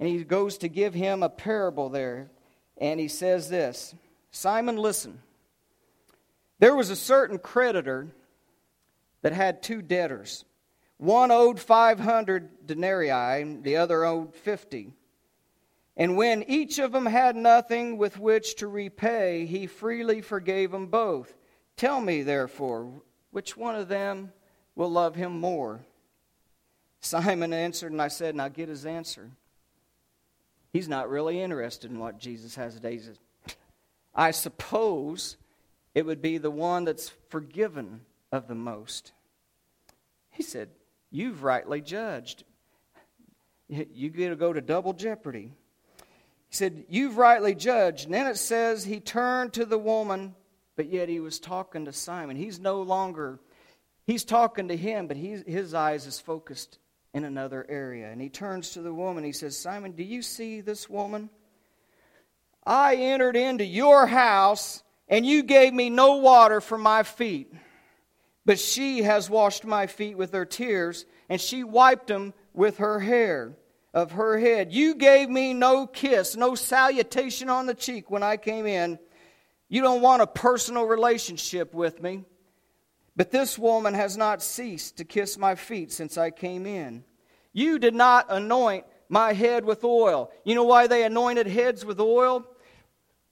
And 0.00 0.08
he 0.08 0.24
goes 0.24 0.58
to 0.58 0.68
give 0.68 0.94
him 0.94 1.22
a 1.22 1.28
parable 1.28 1.88
there. 1.88 2.30
And 2.82 2.98
he 2.98 3.06
says 3.06 3.48
this 3.48 3.94
Simon, 4.32 4.76
listen. 4.76 5.22
There 6.58 6.74
was 6.74 6.90
a 6.90 6.96
certain 6.96 7.38
creditor 7.38 8.08
that 9.22 9.32
had 9.32 9.62
two 9.62 9.82
debtors. 9.82 10.44
One 10.98 11.30
owed 11.30 11.58
500 11.58 12.66
denarii, 12.66 13.60
the 13.62 13.76
other 13.76 14.04
owed 14.04 14.34
50. 14.34 14.92
And 15.96 16.16
when 16.16 16.44
each 16.44 16.78
of 16.78 16.92
them 16.92 17.06
had 17.06 17.36
nothing 17.36 17.98
with 17.98 18.18
which 18.18 18.56
to 18.56 18.66
repay, 18.66 19.46
he 19.46 19.66
freely 19.66 20.20
forgave 20.20 20.70
them 20.70 20.86
both. 20.86 21.36
Tell 21.76 22.00
me, 22.00 22.22
therefore, 22.22 22.92
which 23.30 23.56
one 23.56 23.74
of 23.74 23.88
them 23.88 24.32
will 24.74 24.90
love 24.90 25.14
him 25.14 25.38
more? 25.38 25.80
Simon 27.00 27.52
answered, 27.52 27.92
and 27.92 28.02
I 28.02 28.08
said, 28.08 28.34
Now 28.34 28.48
get 28.48 28.68
his 28.68 28.86
answer. 28.86 29.30
He's 30.72 30.88
not 30.88 31.10
really 31.10 31.40
interested 31.40 31.90
in 31.90 31.98
what 31.98 32.18
Jesus 32.18 32.54
has 32.54 32.74
to 32.74 32.80
say. 32.80 33.00
I 34.14 34.30
suppose 34.30 35.36
it 35.94 36.06
would 36.06 36.22
be 36.22 36.38
the 36.38 36.50
one 36.50 36.84
that's 36.84 37.12
forgiven 37.28 38.00
of 38.30 38.48
the 38.48 38.54
most. 38.54 39.12
He 40.30 40.42
said, 40.42 40.70
You've 41.10 41.42
rightly 41.42 41.82
judged. 41.82 42.44
You 43.68 44.08
get 44.08 44.30
to 44.30 44.36
go 44.36 44.52
to 44.52 44.60
double 44.60 44.94
jeopardy. 44.94 45.52
He 46.48 46.56
said, 46.56 46.84
You've 46.88 47.18
rightly 47.18 47.54
judged. 47.54 48.06
And 48.06 48.14
then 48.14 48.26
it 48.26 48.38
says 48.38 48.84
he 48.84 49.00
turned 49.00 49.52
to 49.54 49.66
the 49.66 49.78
woman, 49.78 50.34
but 50.76 50.90
yet 50.90 51.10
he 51.10 51.20
was 51.20 51.38
talking 51.38 51.84
to 51.84 51.92
Simon. 51.92 52.36
He's 52.36 52.58
no 52.58 52.80
longer, 52.80 53.38
he's 54.06 54.24
talking 54.24 54.68
to 54.68 54.76
him, 54.76 55.06
but 55.06 55.18
he's, 55.18 55.42
his 55.46 55.74
eyes 55.74 56.06
is 56.06 56.18
focused 56.18 56.78
in 57.14 57.24
another 57.24 57.66
area. 57.68 58.10
And 58.10 58.20
he 58.20 58.28
turns 58.28 58.70
to 58.70 58.82
the 58.82 58.94
woman. 58.94 59.24
He 59.24 59.32
says, 59.32 59.56
Simon, 59.56 59.92
do 59.92 60.02
you 60.02 60.22
see 60.22 60.60
this 60.60 60.88
woman? 60.88 61.30
I 62.64 62.94
entered 62.96 63.36
into 63.36 63.64
your 63.64 64.06
house, 64.06 64.82
and 65.08 65.26
you 65.26 65.42
gave 65.42 65.74
me 65.74 65.90
no 65.90 66.16
water 66.16 66.60
for 66.60 66.78
my 66.78 67.02
feet. 67.02 67.52
But 68.44 68.58
she 68.58 69.02
has 69.02 69.28
washed 69.28 69.64
my 69.64 69.86
feet 69.86 70.16
with 70.16 70.32
her 70.32 70.44
tears, 70.44 71.06
and 71.28 71.40
she 71.40 71.64
wiped 71.64 72.06
them 72.06 72.34
with 72.54 72.78
her 72.78 73.00
hair 73.00 73.56
of 73.94 74.12
her 74.12 74.38
head. 74.38 74.72
You 74.72 74.94
gave 74.94 75.28
me 75.28 75.52
no 75.54 75.86
kiss, 75.86 76.36
no 76.36 76.54
salutation 76.54 77.50
on 77.50 77.66
the 77.66 77.74
cheek 77.74 78.10
when 78.10 78.22
I 78.22 78.36
came 78.36 78.66
in. 78.66 78.98
You 79.68 79.82
don't 79.82 80.02
want 80.02 80.22
a 80.22 80.26
personal 80.26 80.84
relationship 80.84 81.74
with 81.74 82.02
me. 82.02 82.24
But 83.14 83.30
this 83.30 83.58
woman 83.58 83.94
has 83.94 84.16
not 84.16 84.42
ceased 84.42 84.96
to 84.96 85.04
kiss 85.04 85.36
my 85.36 85.54
feet 85.54 85.92
since 85.92 86.16
I 86.16 86.30
came 86.30 86.66
in. 86.66 87.04
You 87.52 87.78
did 87.78 87.94
not 87.94 88.26
anoint 88.30 88.86
my 89.08 89.34
head 89.34 89.64
with 89.64 89.84
oil. 89.84 90.30
You 90.44 90.54
know 90.54 90.64
why 90.64 90.86
they 90.86 91.04
anointed 91.04 91.46
heads 91.46 91.84
with 91.84 92.00
oil? 92.00 92.46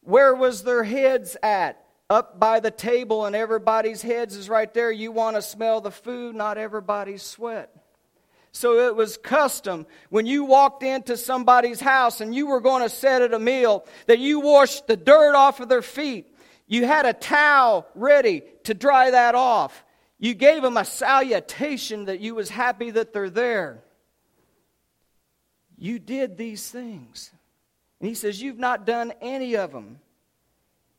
Where 0.02 0.34
was 0.34 0.62
their 0.62 0.84
heads 0.84 1.36
at? 1.42 1.82
Up 2.10 2.40
by 2.40 2.58
the 2.58 2.72
table, 2.72 3.24
and 3.24 3.36
everybody's 3.36 4.02
heads 4.02 4.34
is 4.34 4.48
right 4.48 4.74
there. 4.74 4.90
You 4.90 5.12
want 5.12 5.36
to 5.36 5.42
smell 5.42 5.80
the 5.80 5.92
food, 5.92 6.34
not 6.34 6.58
everybody's 6.58 7.22
sweat. 7.22 7.70
So 8.52 8.80
it 8.88 8.96
was 8.96 9.16
custom 9.16 9.86
when 10.08 10.26
you 10.26 10.44
walked 10.44 10.82
into 10.82 11.16
somebody's 11.16 11.80
house 11.80 12.20
and 12.20 12.34
you 12.34 12.46
were 12.48 12.60
going 12.60 12.82
to 12.82 12.88
set 12.88 13.22
at 13.22 13.32
a 13.32 13.38
meal 13.38 13.86
that 14.06 14.18
you 14.18 14.40
washed 14.40 14.88
the 14.88 14.96
dirt 14.96 15.36
off 15.36 15.60
of 15.60 15.68
their 15.68 15.82
feet. 15.82 16.29
You 16.70 16.86
had 16.86 17.04
a 17.04 17.12
towel 17.12 17.88
ready 17.96 18.44
to 18.62 18.74
dry 18.74 19.10
that 19.10 19.34
off. 19.34 19.84
You 20.20 20.34
gave 20.34 20.62
them 20.62 20.76
a 20.76 20.84
salutation 20.84 22.04
that 22.04 22.20
you 22.20 22.36
was 22.36 22.48
happy 22.48 22.92
that 22.92 23.12
they're 23.12 23.28
there. 23.28 23.82
You 25.76 25.98
did 25.98 26.38
these 26.38 26.70
things. 26.70 27.32
And 27.98 28.08
he 28.08 28.14
says, 28.14 28.40
You've 28.40 28.60
not 28.60 28.86
done 28.86 29.12
any 29.20 29.56
of 29.56 29.72
them. 29.72 29.98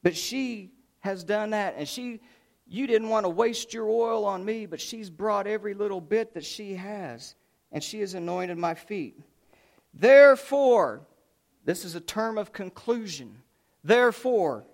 But 0.03 0.17
she 0.17 0.71
has 0.99 1.23
done 1.23 1.51
that. 1.51 1.75
And 1.77 1.87
she, 1.87 2.19
you 2.67 2.85
didn't 2.85 3.07
want 3.07 3.25
to 3.25 3.29
waste 3.29 3.73
your 3.73 3.87
oil 3.87 4.25
on 4.25 4.43
me, 4.43 4.65
but 4.65 4.81
she's 4.81 5.09
brought 5.09 5.47
every 5.47 5.73
little 5.73 6.01
bit 6.01 6.33
that 6.33 6.43
she 6.43 6.73
has 6.73 7.33
and 7.71 7.81
she 7.81 8.01
has 8.01 8.13
anointed 8.13 8.57
my 8.57 8.73
feet. 8.73 9.17
Therefore, 9.93 11.07
this 11.63 11.85
is 11.85 11.95
a 11.95 12.01
term 12.01 12.37
of 12.37 12.51
conclusion. 12.51 13.37
Therefore, 13.85 14.65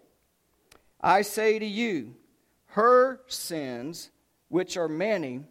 I 1.01 1.21
say 1.21 1.59
to 1.59 1.65
you, 1.65 2.15
her 2.67 3.21
sins, 3.27 4.09
which 4.49 4.77
are 4.77 4.87
many, 4.87 5.43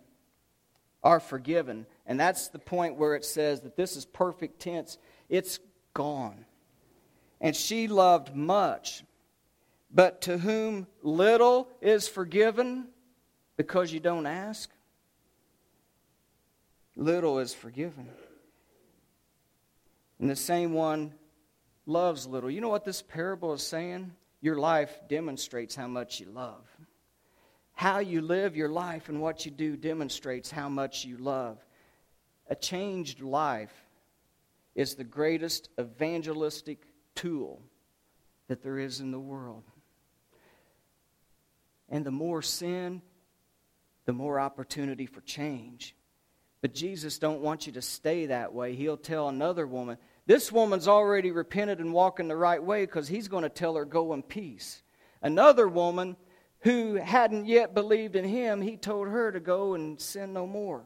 are 1.03 1.21
forgiven. 1.21 1.87
And 2.07 2.19
that's 2.19 2.49
the 2.49 2.59
point 2.59 2.97
where 2.97 3.15
it 3.15 3.25
says 3.25 3.61
that 3.63 3.77
this 3.77 3.97
is 3.97 4.05
perfect 4.05 4.61
tense. 4.61 4.99
It's 5.29 5.59
gone. 5.95 6.45
And 7.41 7.55
she 7.55 7.89
loved 7.89 8.35
much. 8.35 9.05
But 9.91 10.23
to 10.23 10.39
whom 10.39 10.87
little 11.03 11.69
is 11.81 12.09
forgiven, 12.09 12.89
because 13.57 13.93
you 13.93 14.01
don't 14.01 14.27
ask, 14.27 14.71
little 16.97 17.39
is 17.39 17.55
forgiven. 17.55 18.09
And 20.19 20.29
the 20.29 20.37
same 20.37 20.73
one 20.73 21.15
loves 21.87 22.27
little. 22.27 22.51
You 22.51 22.61
know 22.61 22.69
what 22.69 22.85
this 22.85 23.03
parable 23.03 23.53
is 23.53 23.63
saying? 23.63 24.13
Your 24.47 24.61
life 24.61 25.01
demonstrates 25.09 25.75
how 25.75 25.89
much 25.89 26.21
you 26.21 26.27
love. 26.27 26.65
How 27.73 27.99
you 27.99 28.21
live 28.21 28.55
your 28.55 28.69
life 28.69 29.09
and 29.09 29.21
what 29.21 29.45
you 29.45 29.51
do 29.51 29.77
demonstrates 29.77 30.53
how 30.53 30.69
much 30.69 31.05
you 31.05 31.17
love. 31.17 31.59
A 32.49 32.55
changed 32.55 33.21
life 33.21 33.75
is 34.77 34.95
the 34.95 35.03
greatest 35.03 35.69
evangelistic 35.81 36.87
tool 37.17 37.61
that 38.47 38.63
there 38.63 38.79
is 38.79 39.01
in 39.01 39.11
the 39.11 39.19
world. 39.19 39.65
And 41.89 42.07
the 42.07 42.13
more 42.13 42.41
sin, 42.41 43.03
the 44.05 44.13
more 44.13 44.39
opportunity 44.39 45.07
for 45.07 45.23
change. 45.23 45.97
But 46.61 46.73
Jesus 46.73 47.19
don't 47.19 47.41
want 47.41 47.67
you 47.67 47.73
to 47.73 47.83
stay 47.83 48.27
that 48.27 48.55
way. 48.55 48.77
He'll 48.77 48.97
tell 48.97 49.29
another 49.29 49.67
woman, 49.67 49.99
this 50.27 50.51
woman's 50.51 50.89
already 50.89 51.31
repented 51.31 51.79
and 51.79 51.93
walking 51.93 52.29
the 52.29 52.37
right 52.37 52.63
way 52.63 52.85
because 52.85 53.09
he's 53.09 53.29
going 53.29 53.45
to 53.45 53.49
tell 53.49 53.77
her, 53.77 53.85
go 53.85 54.13
in 54.13 54.23
peace. 54.23 54.83
Another 55.23 55.69
woman 55.69 56.17
who 56.61 56.95
hadn't 56.95 57.47
yet 57.47 57.75
believed 57.75 58.17
in 58.17 58.25
him, 58.25 58.61
he 58.61 58.77
told 58.77 59.09
her 59.09 59.31
to 59.31 59.41
go 59.41 59.75
and 59.75 60.01
sin 60.01 60.33
no 60.33 60.47
more. 60.47 60.85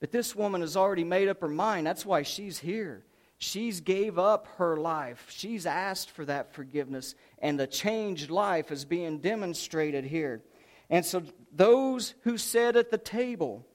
But 0.00 0.10
this 0.10 0.34
woman 0.34 0.62
has 0.62 0.76
already 0.76 1.04
made 1.04 1.28
up 1.28 1.42
her 1.42 1.48
mind. 1.48 1.86
That's 1.86 2.06
why 2.06 2.22
she's 2.22 2.58
here. 2.58 3.04
She's 3.36 3.80
gave 3.80 4.18
up 4.18 4.48
her 4.56 4.76
life. 4.76 5.26
She's 5.30 5.66
asked 5.66 6.10
for 6.10 6.24
that 6.26 6.54
forgiveness, 6.54 7.14
and 7.38 7.58
the 7.58 7.66
changed 7.66 8.30
life 8.30 8.70
is 8.70 8.84
being 8.84 9.18
demonstrated 9.18 10.04
here. 10.04 10.42
And 10.88 11.04
so 11.04 11.22
those 11.52 12.14
who 12.22 12.36
sat 12.36 12.76
at 12.76 12.90
the 12.90 12.98
table, 12.98 13.66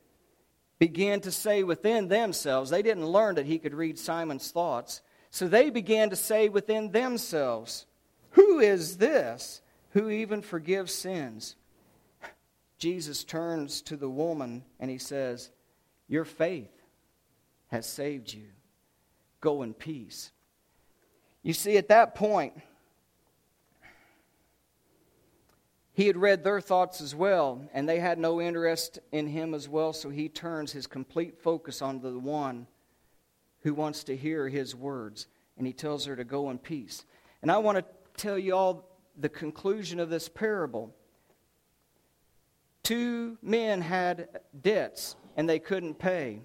began 0.80 1.22
to 1.22 1.32
say 1.32 1.64
within 1.64 2.08
themselves, 2.08 2.70
they 2.70 2.82
didn't 2.82 3.08
learn 3.08 3.36
that 3.36 3.46
he 3.46 3.60
could 3.60 3.74
read 3.74 3.98
Simon's 3.98 4.52
thoughts. 4.52 5.02
So 5.30 5.48
they 5.48 5.70
began 5.70 6.10
to 6.10 6.16
say 6.16 6.50
within 6.50 6.92
themselves, 6.92 7.86
Who 8.32 8.60
is 8.60 8.98
this 8.98 9.62
who 9.92 10.10
even 10.10 10.42
forgives 10.42 10.94
sins? 10.94 11.56
Jesus 12.78 13.24
turns 13.24 13.82
to 13.84 13.96
the 13.96 14.10
woman 14.10 14.64
and 14.80 14.92
he 14.92 14.98
says, 14.98 15.50
Your 16.08 16.26
faith 16.26 16.72
has 17.68 17.86
saved 17.86 18.34
you. 18.34 18.48
Go 19.42 19.64
in 19.64 19.74
peace. 19.74 20.32
You 21.42 21.54
see, 21.54 21.78
at 21.78 21.90
that 21.90 22.16
point, 22.16 22.54
He 25.96 26.08
had 26.08 26.18
read 26.18 26.44
their 26.44 26.60
thoughts 26.60 27.00
as 27.00 27.16
well, 27.16 27.66
and 27.74 27.88
they 27.88 28.00
had 28.00 28.20
no 28.20 28.42
interest 28.42 29.00
in 29.14 29.28
him 29.28 29.54
as 29.54 29.70
well, 29.70 29.94
so 29.94 30.10
he 30.10 30.28
turns 30.28 30.74
his 30.74 30.88
complete 30.88 31.40
focus 31.42 31.82
on 31.82 32.02
the 32.02 32.20
one 32.20 32.68
who 33.62 33.74
wants 33.74 34.04
to 34.04 34.18
hear 34.18 34.50
his 34.50 34.76
words, 34.76 35.28
and 35.58 35.66
he 35.66 35.72
tells 35.72 36.06
her 36.06 36.18
to 36.18 36.26
go 36.26 36.50
in 36.50 36.58
peace. 36.58 37.06
And 37.42 37.50
I 37.50 37.60
want 37.60 37.78
to 37.78 37.86
tell 38.18 38.38
you 38.38 38.54
all 38.54 38.90
the 39.18 39.30
conclusion 39.30 40.02
of 40.02 40.10
this 40.10 40.28
parable. 40.28 40.94
Two 42.84 43.38
men 43.42 43.80
had 43.80 44.28
debts, 44.62 45.16
and 45.38 45.48
they 45.48 45.60
couldn't 45.60 45.98
pay. 45.98 46.42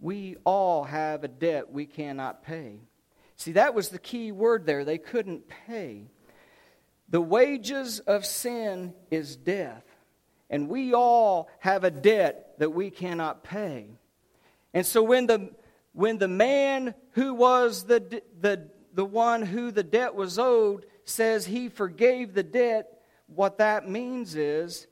We 0.00 0.38
all 0.44 0.82
have 0.82 1.22
a 1.22 1.28
debt 1.28 1.70
we 1.70 1.86
cannot 1.86 2.42
pay. 2.42 2.80
See, 3.36 3.52
that 3.52 3.74
was 3.74 3.90
the 3.90 4.00
key 4.00 4.32
word 4.32 4.66
there. 4.66 4.84
They 4.84 4.98
couldn't 4.98 5.46
pay. 5.46 6.08
The 7.10 7.20
wages 7.20 8.00
of 8.00 8.24
sin 8.24 8.94
is 9.10 9.36
death. 9.36 9.84
And 10.48 10.68
we 10.68 10.94
all 10.94 11.48
have 11.60 11.84
a 11.84 11.90
debt 11.90 12.54
that 12.58 12.70
we 12.70 12.90
cannot 12.90 13.44
pay. 13.44 13.86
And 14.74 14.86
so 14.86 15.02
when 15.02 15.26
the, 15.26 15.50
when 15.92 16.18
the 16.18 16.28
man 16.28 16.94
who 17.12 17.34
was 17.34 17.84
the, 17.84 18.22
the, 18.40 18.68
the 18.94 19.04
one 19.04 19.42
who 19.42 19.70
the 19.70 19.82
debt 19.82 20.14
was 20.14 20.38
owed 20.38 20.86
says 21.04 21.46
he 21.46 21.68
forgave 21.68 22.34
the 22.34 22.42
debt, 22.42 23.00
what 23.26 23.58
that 23.58 23.88
means 23.88 24.34
is 24.34 24.86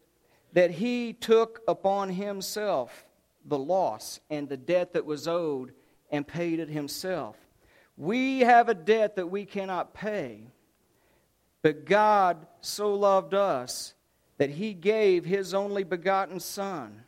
that 0.52 0.70
he 0.70 1.12
took 1.12 1.60
upon 1.68 2.10
himself 2.10 3.04
the 3.44 3.58
loss 3.58 4.20
and 4.30 4.48
the 4.48 4.56
debt 4.56 4.92
that 4.92 5.04
was 5.04 5.26
owed, 5.26 5.72
and 6.10 6.26
paid 6.26 6.58
it 6.58 6.68
himself. 6.68 7.36
We 7.96 8.40
have 8.40 8.68
a 8.68 8.74
debt 8.74 9.16
that 9.16 9.26
we 9.26 9.44
cannot 9.44 9.94
pay. 9.94 10.48
But 11.62 11.84
God 11.84 12.46
so 12.60 12.94
loved 12.94 13.34
us 13.34 13.94
that 14.38 14.50
he 14.50 14.72
gave 14.72 15.24
his 15.24 15.52
only 15.54 15.82
begotten 15.84 16.38
Son, 16.40 17.02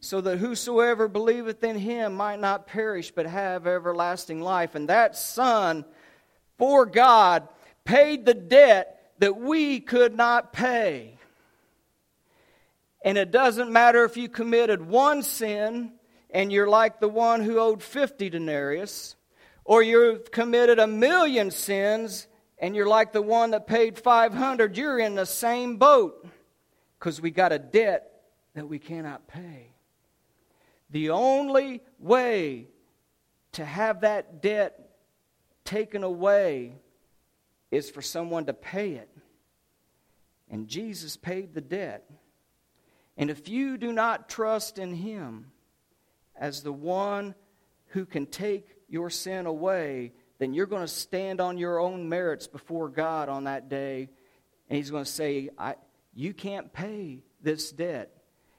so 0.00 0.20
that 0.20 0.38
whosoever 0.38 1.08
believeth 1.08 1.64
in 1.64 1.78
him 1.78 2.14
might 2.14 2.40
not 2.40 2.66
perish, 2.66 3.10
but 3.10 3.24
have 3.26 3.66
everlasting 3.66 4.40
life. 4.40 4.74
And 4.74 4.88
that 4.88 5.16
Son, 5.16 5.84
for 6.58 6.84
God, 6.84 7.48
paid 7.84 8.26
the 8.26 8.34
debt 8.34 9.12
that 9.18 9.36
we 9.36 9.80
could 9.80 10.14
not 10.16 10.52
pay. 10.52 11.16
And 13.04 13.16
it 13.16 13.30
doesn't 13.30 13.72
matter 13.72 14.04
if 14.04 14.16
you 14.16 14.28
committed 14.28 14.82
one 14.82 15.22
sin 15.22 15.92
and 16.30 16.52
you're 16.52 16.68
like 16.68 17.00
the 17.00 17.08
one 17.08 17.42
who 17.42 17.58
owed 17.58 17.82
50 17.82 18.30
denarius 18.30 19.16
or 19.64 19.82
you've 19.82 20.30
committed 20.30 20.78
a 20.78 20.86
million 20.86 21.50
sins 21.50 22.26
and 22.62 22.76
you're 22.76 22.86
like 22.86 23.12
the 23.12 23.20
one 23.20 23.50
that 23.50 23.66
paid 23.66 23.98
500, 23.98 24.76
you're 24.76 25.00
in 25.00 25.16
the 25.16 25.26
same 25.26 25.78
boat 25.78 26.24
because 26.96 27.20
we 27.20 27.32
got 27.32 27.52
a 27.52 27.58
debt 27.58 28.22
that 28.54 28.68
we 28.68 28.78
cannot 28.78 29.26
pay. 29.26 29.72
The 30.90 31.10
only 31.10 31.82
way 31.98 32.68
to 33.52 33.64
have 33.64 34.02
that 34.02 34.40
debt 34.42 34.92
taken 35.64 36.04
away 36.04 36.76
is 37.72 37.90
for 37.90 38.00
someone 38.00 38.46
to 38.46 38.52
pay 38.52 38.92
it. 38.92 39.10
And 40.48 40.68
Jesus 40.68 41.16
paid 41.16 41.54
the 41.54 41.60
debt. 41.60 42.08
And 43.16 43.28
if 43.28 43.48
you 43.48 43.76
do 43.76 43.92
not 43.92 44.28
trust 44.28 44.78
in 44.78 44.94
Him 44.94 45.50
as 46.36 46.62
the 46.62 46.72
one 46.72 47.34
who 47.88 48.06
can 48.06 48.26
take 48.26 48.68
your 48.88 49.10
sin 49.10 49.46
away, 49.46 50.12
then 50.42 50.52
you're 50.52 50.66
going 50.66 50.82
to 50.82 50.88
stand 50.88 51.40
on 51.40 51.56
your 51.56 51.78
own 51.78 52.08
merits 52.08 52.48
before 52.48 52.88
God 52.88 53.28
on 53.28 53.44
that 53.44 53.68
day. 53.68 54.08
And 54.68 54.76
He's 54.76 54.90
going 54.90 55.04
to 55.04 55.10
say, 55.10 55.50
I, 55.56 55.76
You 56.14 56.34
can't 56.34 56.72
pay 56.72 57.22
this 57.40 57.70
debt. 57.70 58.10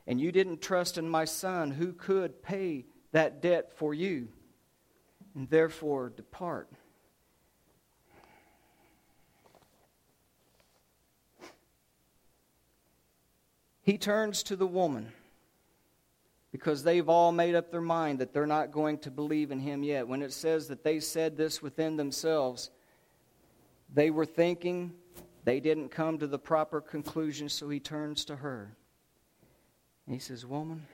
And 0.07 0.19
you 0.19 0.31
didn't 0.31 0.61
trust 0.61 0.97
in 0.97 1.09
my 1.09 1.25
Son 1.25 1.71
who 1.71 1.91
could 1.91 2.41
pay 2.41 2.85
that 3.11 3.41
debt 3.41 3.73
for 3.75 3.93
you. 3.93 4.29
And 5.35 5.49
therefore, 5.49 6.09
depart. 6.09 6.71
He 13.81 13.97
turns 13.97 14.43
to 14.43 14.55
the 14.55 14.67
woman 14.67 15.11
because 16.53 16.83
they've 16.83 17.09
all 17.09 17.31
made 17.31 17.55
up 17.55 17.71
their 17.71 17.81
mind 17.81 18.19
that 18.19 18.31
they're 18.31 18.45
not 18.45 18.71
going 18.71 18.99
to 18.99 19.09
believe 19.09 19.49
in 19.49 19.59
him 19.59 19.83
yet. 19.83 20.07
When 20.07 20.21
it 20.21 20.31
says 20.31 20.67
that 20.67 20.83
they 20.83 20.99
said 20.99 21.35
this 21.35 21.63
within 21.63 21.97
themselves, 21.97 22.69
they 23.91 24.11
were 24.11 24.27
thinking, 24.27 24.93
they 25.45 25.59
didn't 25.59 25.89
come 25.89 26.19
to 26.19 26.27
the 26.27 26.37
proper 26.37 26.79
conclusion, 26.79 27.49
so 27.49 27.67
he 27.69 27.79
turns 27.79 28.25
to 28.25 28.35
her. 28.35 28.77
And 30.05 30.13
he 30.13 30.19
says, 30.19 30.45
Woman, 30.45 30.85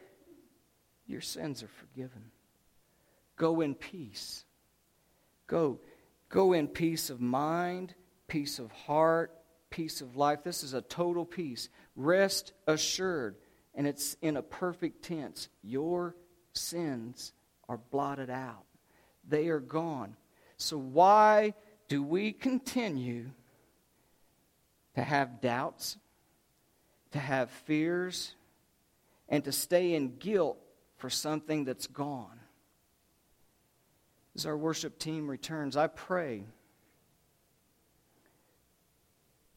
your 1.05 1.19
sins 1.19 1.61
are 1.61 1.67
forgiven. 1.67 2.31
Go 3.35 3.59
in 3.59 3.75
peace. 3.75 4.45
Go. 5.45 5.81
Go 6.29 6.53
in 6.53 6.69
peace 6.69 7.09
of 7.09 7.19
mind, 7.19 7.93
peace 8.29 8.59
of 8.59 8.71
heart, 8.71 9.35
peace 9.69 9.99
of 9.99 10.15
life. 10.15 10.39
This 10.41 10.63
is 10.63 10.73
a 10.73 10.81
total 10.81 11.25
peace. 11.25 11.67
Rest 11.97 12.53
assured 12.65 13.35
and 13.79 13.87
it's 13.87 14.17
in 14.21 14.35
a 14.35 14.41
perfect 14.41 15.05
tense. 15.05 15.47
Your 15.63 16.13
sins 16.51 17.31
are 17.69 17.77
blotted 17.77 18.29
out, 18.29 18.65
they 19.25 19.47
are 19.47 19.61
gone. 19.61 20.17
So, 20.57 20.77
why 20.77 21.53
do 21.87 22.03
we 22.03 22.33
continue 22.33 23.27
to 24.95 25.01
have 25.01 25.39
doubts, 25.39 25.97
to 27.11 27.19
have 27.19 27.49
fears, 27.49 28.35
and 29.29 29.45
to 29.45 29.53
stay 29.53 29.93
in 29.93 30.17
guilt 30.17 30.57
for 30.97 31.09
something 31.09 31.63
that's 31.63 31.87
gone? 31.87 32.37
As 34.35 34.45
our 34.45 34.57
worship 34.57 34.99
team 34.99 35.29
returns, 35.29 35.77
I 35.77 35.87
pray 35.87 36.43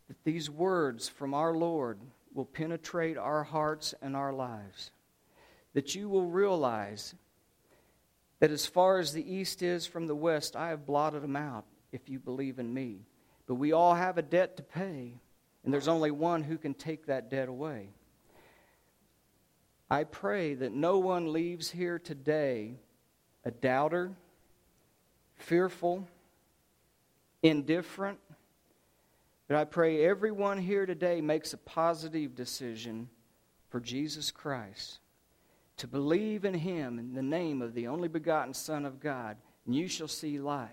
that 0.07 0.23
these 0.23 0.49
words 0.49 1.09
from 1.09 1.35
our 1.35 1.53
Lord 1.53 1.99
will 2.35 2.45
penetrate 2.45 3.17
our 3.17 3.43
hearts 3.43 3.95
and 4.03 4.17
our 4.17 4.33
lives. 4.33 4.91
That 5.75 5.95
you 5.95 6.09
will 6.09 6.27
realize 6.27 7.15
that 8.41 8.51
as 8.51 8.67
far 8.67 8.99
as 8.99 9.13
the 9.13 9.35
east 9.35 9.63
is 9.63 9.87
from 9.87 10.07
the 10.07 10.15
west, 10.15 10.57
I 10.57 10.69
have 10.69 10.87
blotted 10.87 11.23
them 11.23 11.37
out 11.37 11.65
if 11.93 12.09
you 12.09 12.19
believe 12.19 12.59
in 12.59 12.73
me. 12.73 13.07
But 13.47 13.55
we 13.55 13.73
all 13.73 13.95
have 13.95 14.19
a 14.19 14.23
debt 14.23 14.57
to 14.57 14.63
pay, 14.63 15.21
and 15.65 15.73
there's 15.73 15.89
only 15.89 16.11
one 16.11 16.43
who 16.43 16.59
can 16.59 16.75
take 16.75 17.07
that 17.07 17.31
debt 17.31 17.49
away. 17.49 17.91
I 19.91 20.05
pray 20.05 20.55
that 20.55 20.73
no 20.73 20.99
one 20.99 21.33
leaves 21.33 21.71
here 21.71 21.99
today 21.99 22.77
a 23.45 23.51
doubter, 23.51 24.13
fearful, 25.35 26.09
indifferent, 27.43 28.19
but 29.53 29.61
I 29.61 29.65
pray 29.65 30.07
everyone 30.07 30.57
here 30.57 30.87
today 30.87 31.21
makes 31.21 31.53
a 31.53 31.59
positive 31.59 32.35
decision 32.35 33.11
for 33.69 33.81
Jesus 33.81 34.31
Christ, 34.31 35.01
to 35.77 35.87
believe 35.87 36.47
in 36.47 36.55
Him 36.55 36.99
in 36.99 37.13
the 37.13 37.21
name 37.21 37.61
of 37.61 37.75
the 37.75 37.87
only 37.87 38.09
begotten 38.09 38.55
Son 38.55 38.87
of 38.87 38.99
God, 38.99 39.37
and 39.67 39.75
you 39.75 39.89
shall 39.89 40.09
see 40.09 40.39
life. 40.39 40.71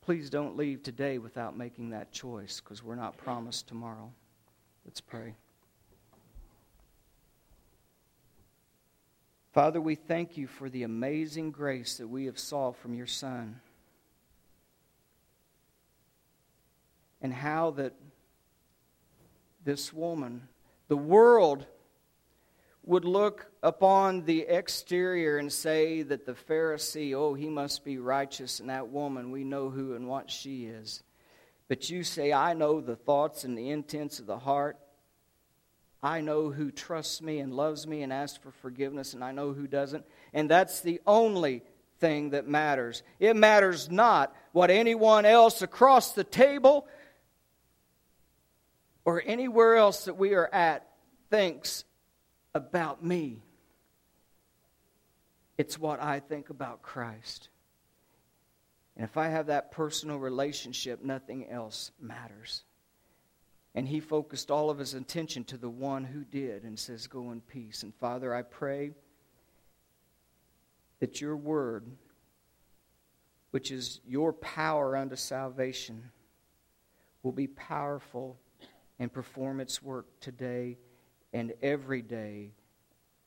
Please 0.00 0.30
don't 0.30 0.56
leave 0.56 0.82
today 0.82 1.18
without 1.18 1.54
making 1.54 1.90
that 1.90 2.10
choice 2.10 2.58
because 2.58 2.82
we're 2.82 2.94
not 2.94 3.18
promised 3.18 3.68
tomorrow. 3.68 4.10
Let's 4.86 5.02
pray. 5.02 5.34
Father, 9.52 9.82
we 9.82 9.96
thank 9.96 10.38
you 10.38 10.46
for 10.46 10.70
the 10.70 10.82
amazing 10.82 11.50
grace 11.50 11.98
that 11.98 12.08
we 12.08 12.24
have 12.24 12.38
saw 12.38 12.72
from 12.72 12.94
your 12.94 13.06
Son. 13.06 13.60
And 17.20 17.34
how 17.34 17.72
that 17.72 17.92
this 19.62 19.92
woman, 19.92 20.48
the 20.88 20.96
world, 20.96 21.66
would 22.84 23.04
look 23.04 23.46
upon 23.62 24.24
the 24.24 24.40
exterior 24.40 25.36
and 25.36 25.52
say 25.52 26.02
that 26.02 26.24
the 26.24 26.32
Pharisee, 26.32 27.12
oh, 27.12 27.34
he 27.34 27.48
must 27.48 27.84
be 27.84 27.98
righteous, 27.98 28.58
and 28.58 28.70
that 28.70 28.88
woman, 28.88 29.30
we 29.30 29.44
know 29.44 29.68
who 29.68 29.94
and 29.94 30.08
what 30.08 30.30
she 30.30 30.64
is. 30.64 31.02
But 31.68 31.90
you 31.90 32.04
say, 32.04 32.32
I 32.32 32.54
know 32.54 32.80
the 32.80 32.96
thoughts 32.96 33.44
and 33.44 33.56
the 33.56 33.68
intents 33.68 34.18
of 34.18 34.26
the 34.26 34.38
heart. 34.38 34.78
I 36.02 36.20
know 36.20 36.50
who 36.50 36.70
trusts 36.72 37.22
me 37.22 37.38
and 37.38 37.54
loves 37.54 37.86
me 37.86 38.02
and 38.02 38.12
asks 38.12 38.38
for 38.38 38.50
forgiveness, 38.50 39.14
and 39.14 39.22
I 39.22 39.30
know 39.30 39.52
who 39.52 39.68
doesn't. 39.68 40.04
And 40.34 40.50
that's 40.50 40.80
the 40.80 41.00
only 41.06 41.62
thing 42.00 42.30
that 42.30 42.48
matters. 42.48 43.04
It 43.20 43.36
matters 43.36 43.88
not 43.88 44.34
what 44.50 44.70
anyone 44.70 45.24
else 45.24 45.62
across 45.62 46.12
the 46.12 46.24
table 46.24 46.88
or 49.04 49.22
anywhere 49.24 49.76
else 49.76 50.06
that 50.06 50.18
we 50.18 50.34
are 50.34 50.52
at 50.52 50.88
thinks 51.30 51.84
about 52.54 53.04
me. 53.04 53.42
It's 55.56 55.78
what 55.78 56.02
I 56.02 56.18
think 56.18 56.50
about 56.50 56.82
Christ. 56.82 57.48
And 58.96 59.04
if 59.04 59.16
I 59.16 59.28
have 59.28 59.46
that 59.46 59.70
personal 59.70 60.18
relationship, 60.18 61.04
nothing 61.04 61.48
else 61.48 61.92
matters. 62.00 62.64
And 63.74 63.88
he 63.88 64.00
focused 64.00 64.50
all 64.50 64.68
of 64.68 64.78
his 64.78 64.94
attention 64.94 65.44
to 65.44 65.56
the 65.56 65.70
one 65.70 66.04
who 66.04 66.24
did 66.24 66.64
and 66.64 66.78
says, 66.78 67.06
Go 67.06 67.30
in 67.30 67.40
peace. 67.40 67.82
And 67.82 67.94
Father, 67.94 68.34
I 68.34 68.42
pray 68.42 68.90
that 71.00 71.20
your 71.20 71.36
word, 71.36 71.86
which 73.50 73.70
is 73.70 74.00
your 74.06 74.32
power 74.34 74.96
unto 74.96 75.16
salvation, 75.16 76.10
will 77.22 77.32
be 77.32 77.46
powerful 77.46 78.38
and 78.98 79.12
perform 79.12 79.60
its 79.60 79.82
work 79.82 80.06
today 80.20 80.78
and 81.32 81.52
every 81.62 82.02
day 82.02 82.52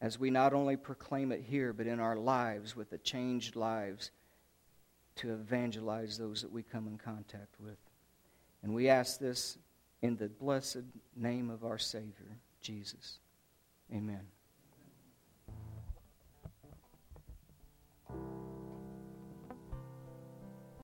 as 0.01 0.19
we 0.19 0.29
not 0.29 0.53
only 0.53 0.77
proclaim 0.77 1.31
it 1.31 1.41
here, 1.41 1.73
but 1.73 1.87
in 1.87 1.99
our 1.99 2.15
lives 2.15 2.75
with 2.75 2.89
the 2.89 2.97
changed 2.99 3.55
lives 3.55 4.11
to 5.15 5.33
evangelize 5.33 6.17
those 6.17 6.41
that 6.41 6.51
we 6.51 6.61
come 6.61 6.87
in 6.87 6.97
contact 6.97 7.55
with. 7.59 7.77
And 8.61 8.73
we 8.73 8.89
ask 8.89 9.19
this 9.19 9.57
in 10.05 10.15
the 10.17 10.29
blessed 10.29 10.83
name 11.15 11.49
of 11.49 11.65
our 11.65 11.77
Savior, 11.77 12.39
Jesus. 12.61 13.19
Amen. 13.93 14.27